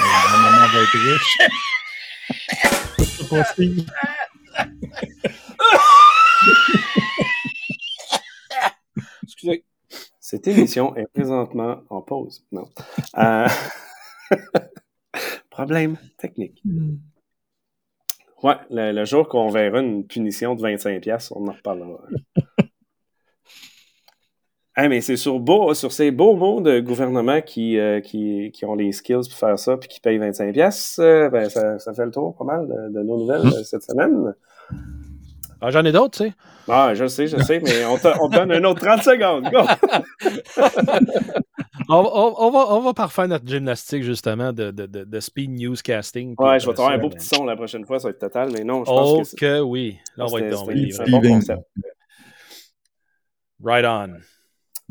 [0.73, 1.37] va être riche.
[3.29, 3.85] pas Steve.
[9.23, 9.63] Excusez.
[10.19, 12.45] Cette émission est présentement en pause.
[12.51, 12.67] Non.
[13.17, 13.47] Euh,
[15.49, 16.61] Problème technique.
[18.45, 21.99] Ouais, le, le jour qu'on verra une punition de 25$, on en reparlera.
[24.77, 28.65] Hey, mais c'est sur, beau, sur ces beaux mots de gouvernement qui, euh, qui, qui
[28.65, 32.03] ont les skills pour faire ça puis qui payent 25$, euh, ben ça, ça fait
[32.03, 34.35] le tour pas mal de, de nos nouvelles euh, cette semaine.
[35.67, 36.33] Ah, J'en ai d'autres, tu sais.
[36.67, 39.49] Ah, je sais, je sais, mais on te, on te donne un autre 30 secondes.
[39.51, 39.61] Go!
[41.89, 45.19] On, va- on- on va, on va parfaire notre gymnastique, justement, de, de, de, de
[45.19, 46.33] speed newscasting.
[46.39, 48.19] Ouais, je vais te faire un beau petit son la prochaine fois, ça va être
[48.19, 49.97] total, mais non, je pense Oh que oui.
[50.17, 50.71] Là, on va être dans bon.
[53.63, 54.17] Right on.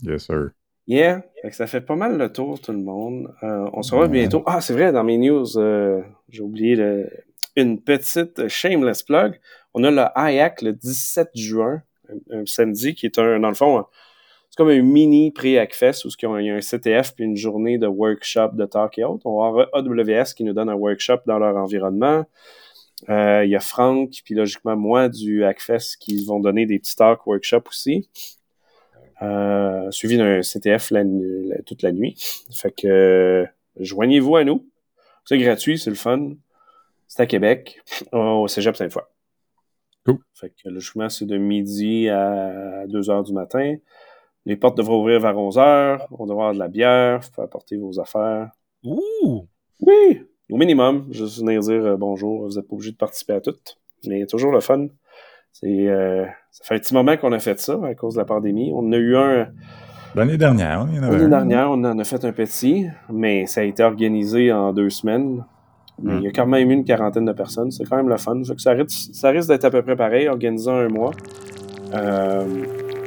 [0.03, 0.51] Yes, sir.
[0.87, 3.29] Yeah, fait que ça fait pas mal le tour, tout le monde.
[3.43, 4.43] Euh, on se revoit bientôt.
[4.47, 7.09] Ah, c'est vrai, dans mes news, euh, j'ai oublié le-
[7.57, 9.41] une petite shameless plug.
[9.75, 11.83] On a le IAC le 17 juin,
[12.31, 13.85] un, samedi, qui est un, dans le fond,
[14.55, 17.89] c'est comme un mini pré-ACFest où il y a un CTF puis une journée de
[17.89, 19.27] workshop de talk et autres.
[19.27, 22.25] On va avoir AWS qui nous donne un workshop dans leur environnement.
[23.09, 26.95] Euh, Il y a Franck, puis logiquement moi du ACFest qui vont donner des petits
[26.95, 28.09] talks workshops aussi.
[29.23, 30.93] Euh, suivi d'un CTF
[31.67, 32.17] toute la nuit.
[32.55, 33.45] Fait que
[33.81, 34.69] joignez-vous à nous.
[35.25, 36.35] C'est gratuit, c'est le fun.
[37.09, 37.81] C'est à Québec,
[38.13, 39.03] au Cégep Sainte-Foy.
[40.05, 40.19] Cool.
[40.35, 43.77] Fait que logiquement, c'est de midi à 2 heures du matin.
[44.47, 46.07] Les portes devraient ouvrir vers 11 heures.
[46.11, 47.21] On devrait avoir de la bière.
[47.21, 48.51] Vous pouvez apporter vos affaires.
[48.85, 49.47] Ouh!
[49.81, 51.07] Oui, au minimum.
[51.11, 52.47] Juste venir dire euh, bonjour.
[52.47, 53.79] Vous n'êtes pas obligé de participer à toutes.
[54.07, 54.89] Mais toujours le fun.
[55.53, 58.25] C'est, euh, ça fait un petit moment qu'on a fait ça à cause de la
[58.27, 58.73] pandémie.
[58.75, 59.49] On a eu un
[60.15, 63.47] L'année dernière, il y en avait L'année dernière, on en a fait un petit, mais
[63.47, 65.45] ça a été organisé en deux semaines.
[66.03, 66.19] Mais Mm.
[66.19, 67.71] il y a quand même eu une quarantaine de personnes.
[67.71, 68.43] C'est quand même le fun.
[68.45, 71.13] Fait que ça risque, ça risque d'être à peu près pareil, organisé en un mois.
[71.95, 72.45] Euh,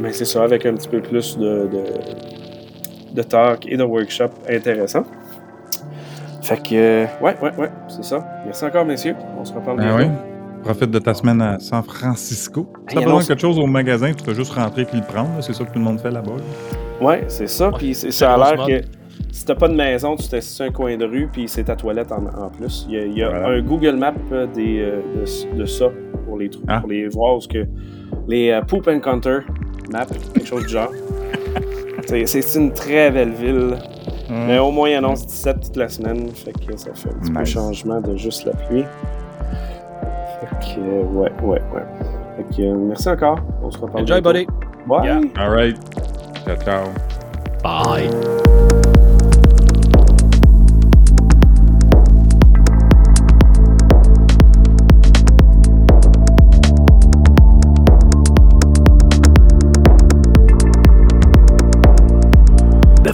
[0.02, 4.30] mais c'est ça, avec un petit peu plus de, de, de talk et de workshop
[4.50, 5.04] intéressants.
[6.42, 8.26] Fait que, euh, ouais, ouais, ouais, c'est ça.
[8.46, 9.16] Merci encore, messieurs.
[9.38, 9.98] On se reparle bientôt.
[9.98, 10.10] oui.
[10.64, 12.68] Profite de ta semaine à San Francisco.
[12.90, 15.30] Si t'as besoin de quelque chose au magasin, tu peux juste rentrer puis le prendre.
[15.42, 16.32] C'est ça que tout le monde fait là-bas.
[16.32, 17.06] là.
[17.06, 17.70] Ouais, c'est ça.
[17.70, 18.86] Ouais, Puis ça a la l'air que
[19.32, 22.12] si t'as pas de maison, tu sur un coin de rue, puis c'est ta toilette
[22.12, 22.86] en, en plus.
[22.90, 23.48] Il y a, il y a Voilà.
[23.50, 25.86] un Google Map euh, des, euh, de, de ça
[26.26, 26.80] pour les, trous- Ah.
[26.80, 27.66] pour les voir où ce que
[28.28, 29.40] les euh, Poop Encounter
[29.92, 30.92] Map, quelque chose du genre.
[32.08, 33.76] c'est, une très belle ville.
[34.30, 36.30] Mais au moins, il annonce 17 toute la semaine.
[36.32, 37.50] Fait que ça fait un petit peu Nice.
[37.50, 38.84] changement de juste la pluie.
[40.42, 41.84] Fait que, euh, ouais, ouais, ouais.
[42.36, 43.40] Fait que, merci encore.
[43.64, 44.04] On se reparle.
[44.04, 44.34] Enjoy, bientôt.
[44.34, 44.48] buddy.
[44.86, 45.06] Bye.
[45.06, 45.22] Yeah.
[45.38, 45.78] All right.
[46.46, 46.88] Ciao, ciao.
[47.64, 48.10] Bye.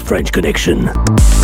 [0.04, 1.43] French Connection.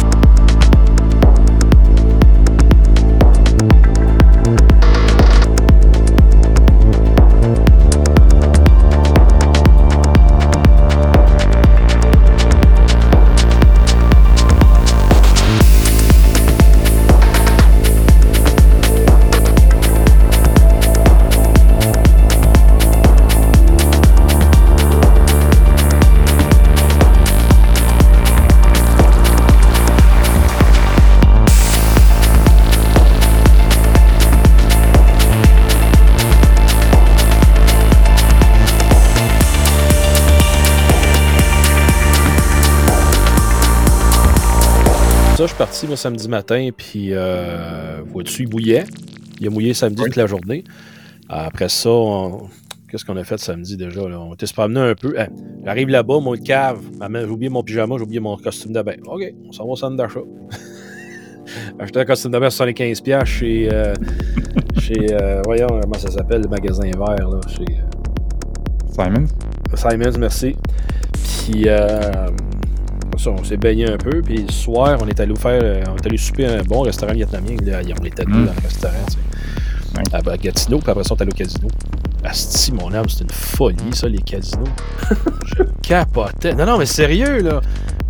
[45.60, 48.86] Parti moi, samedi matin, puis euh, vois-tu, il mouillait.
[49.40, 50.64] Il a mouillé samedi toute la journée.
[51.30, 52.48] Après ça, on-
[52.90, 54.08] qu'est-ce qu'on a fait samedi déjà?
[54.10, 54.20] Là?
[54.20, 55.14] On était se promener un peu.
[55.20, 55.28] Hein,
[55.66, 56.80] J'arrive là-bas, mon cave.
[57.14, 58.96] J'ai oublié mon pyjama, j'ai oublié mon costume de bain.
[59.06, 60.22] OK, on s'en va au centre d'achat.
[61.80, 63.70] Acheter un costume de bain à 75$ piastres chez.
[63.72, 63.94] euh,
[64.80, 67.40] chez euh, voyons, comment ça s'appelle, le magasin vert, là.
[67.48, 67.64] Chez.
[67.64, 69.26] euh, Simon?
[69.76, 70.56] Simons, merci.
[71.14, 72.28] Puis, euh,
[73.20, 74.22] ça, on s'est baigné un peu.
[74.22, 76.82] Puis, le soir, on est allé faire, euh, on est allé souper à un bon
[76.82, 77.56] restaurant vietnamien.
[77.64, 78.46] Là, on était deux Mm.
[78.46, 79.20] dans le restaurant, tu sais.
[79.98, 80.32] Ouais.
[80.32, 81.68] À Gatineau, puis après ça, on est allé au casino.
[82.24, 84.64] Asti, mon âme, c'est une folie, ça, les casinos.
[85.46, 86.54] Je capotais.
[86.54, 87.62] Non, non, mais sérieux, là.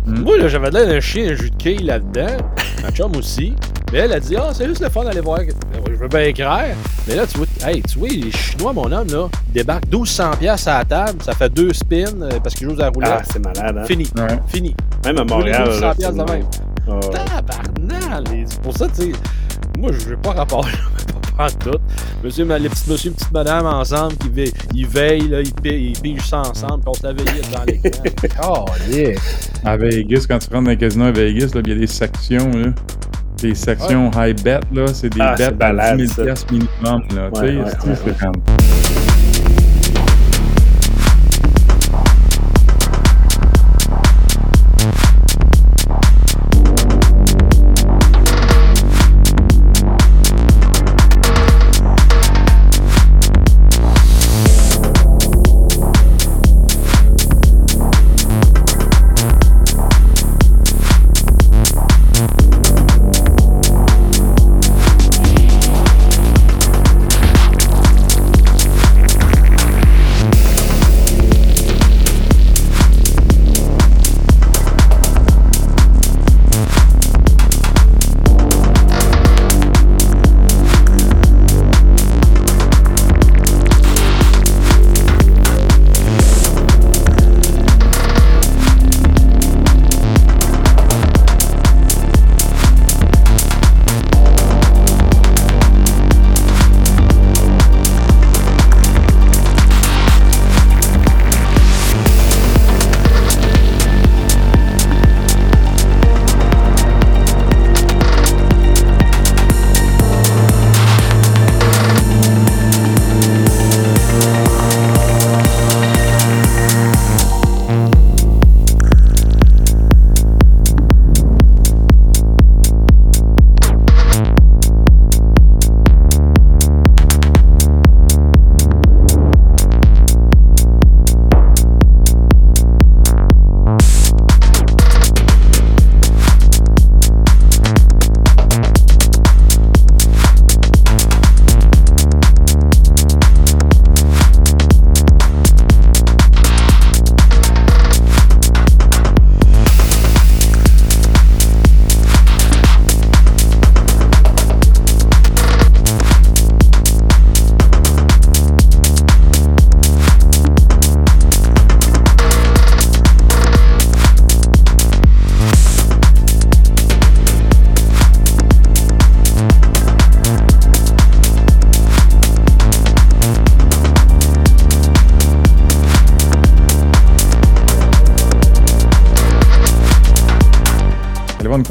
[0.06, 0.20] Mm.
[0.20, 2.36] Moi, là, j'avais l'air d'un chien, un jus de quilles là-dedans.
[2.82, 3.54] Ma chum aussi.
[3.92, 5.40] Mais elle a dit, ah, c'est juste le fun d'aller voir.
[5.88, 6.76] Je veux bien écrire.
[7.08, 10.68] Mais là, tu vois, hey, tu vois, les Chinois, mon homme, là, débarquent 1200$ piastres
[10.68, 11.22] à la table.
[11.22, 13.10] Ça fait deux spins euh, parce qu'ils jouent à la roulette.
[13.12, 13.84] Ah, c'est malade, hein?
[13.84, 14.38] Fini, Ouais.
[14.48, 14.74] fini.
[15.04, 15.68] Même à les Montréal.
[15.68, 16.44] 1200$ là, piastres de c'est même?
[16.88, 17.00] Ah, ouais.
[17.00, 18.28] Tabarnak!
[18.32, 19.12] les- C'est pour ça, tu sais,
[19.78, 21.78] moi, je veux pas rapport, je veux pas tout.
[22.22, 25.92] Monsieur, ma- les petits monsieur, petites madame ensemble, qui ve- ils veillent, là, ils, pi-
[25.94, 28.64] ils pigent ça ensemble, puis on se la veillait dans l'écran.
[28.66, 29.18] Oh, yeah.
[29.64, 31.86] À Vegas, quand tu rentres dans un casino à Vegas, là, il y a des
[31.86, 32.68] sections, là.
[33.40, 34.86] Des sections high bet, là.
[34.92, 36.22] C'est des Ah, c'est bets à malade, 10 000 ça.
[36.24, 37.30] piastres minimum, là.
[37.32, 38.04] tu Ouais, sais, ouais,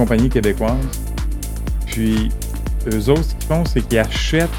[0.09, 0.73] compagnie québécoise.
[1.85, 2.29] Puis,
[2.91, 4.49] eux autres, ce qu'ils font, c'est qu'ils achètent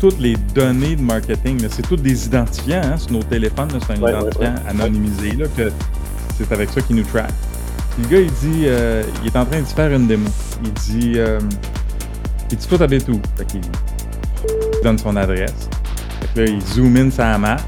[0.00, 1.60] toutes les données de marketing.
[1.68, 3.68] C'est tous des identifiants hein, sur nos téléphones.
[3.86, 4.70] C'est un Ouais, identifiant ouais.
[4.70, 5.70] anonymisé là, que
[6.38, 7.30] c'est avec ça qu'ils nous track.
[7.94, 10.30] Puis le gars, il dit, euh, il est en train de faire une démo.
[10.64, 11.38] Il dit, euh,
[12.50, 13.20] il dit, toi, t'habites où?
[13.36, 15.68] Fait qu'il il donne son adresse.
[16.20, 17.58] Fait que là, il zoom in sa map,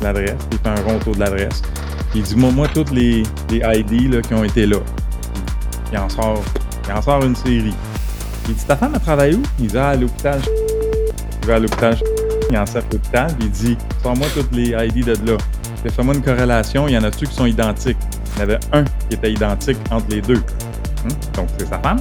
[0.00, 1.60] l'adresse, il fait un rond autour de l'adresse.
[2.14, 4.76] Il dit, moi, moi, toutes les, les ID là, qui ont été là.
[5.92, 6.42] Il en sort,
[6.88, 7.74] il en sort une série.
[8.48, 9.42] Il dit, ta femme, elle travaille où?
[9.60, 10.40] Il dit, ah, à l'hôpital.
[11.42, 11.96] Il va à l'hôpital.
[12.50, 15.36] Il en sort à l'hôpital, puis il dit, sors-moi toutes les ID de là.
[15.90, 17.98] Fais-moi une corrélation, il y en a-tu qui sont identiques?
[18.36, 20.36] Il y en avait un qui était identique entre les deux.
[21.04, 21.10] Hum?
[21.34, 21.98] Donc, c'est sa femme.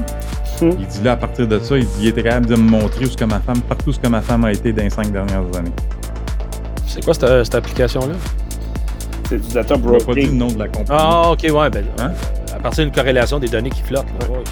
[0.62, 0.70] Hmm.
[0.80, 3.06] Il dit là, à partir de ça, il, dit, il était capable de me montrer
[3.06, 5.12] où ce que ma femme, partout ce que ma femme a été dans les cinq
[5.12, 5.72] dernières années.
[6.86, 8.14] C'est quoi cette, cette application-là?
[9.28, 10.89] C'est du data Je ne pas dit le nom de la compagnie.
[10.92, 11.70] Ah, ok, ouais.
[11.70, 12.12] Ben, Hein?
[12.62, 14.05] Partir d'une corrélation des données qui flottent.
[14.20, 14.28] Là.
[14.30, 14.43] Ouais,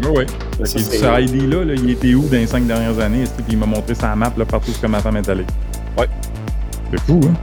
[0.00, 0.10] comprends.
[0.10, 0.24] Oui, oui.
[0.60, 2.98] Mais ça, Il dit, c'est- ce ID-là, là, il était où dans les cinq dernières
[2.98, 3.22] années?
[3.22, 5.44] Est-ce qu'il m'a montré sa map là, partout ce que ma femme est allée?
[5.98, 6.08] Ouais.
[6.90, 7.34] C'est fou, hein?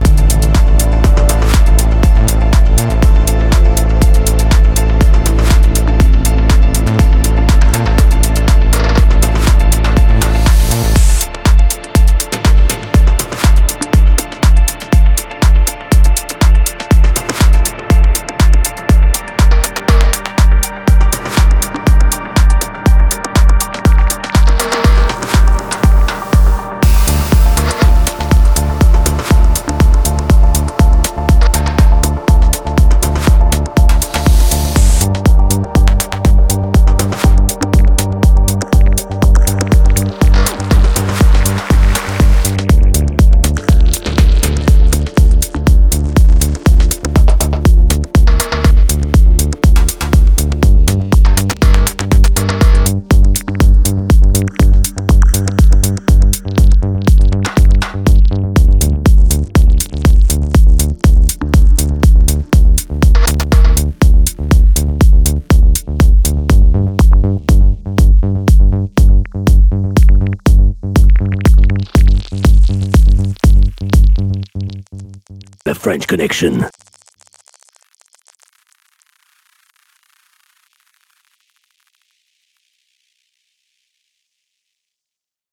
[75.92, 76.71] French Connection.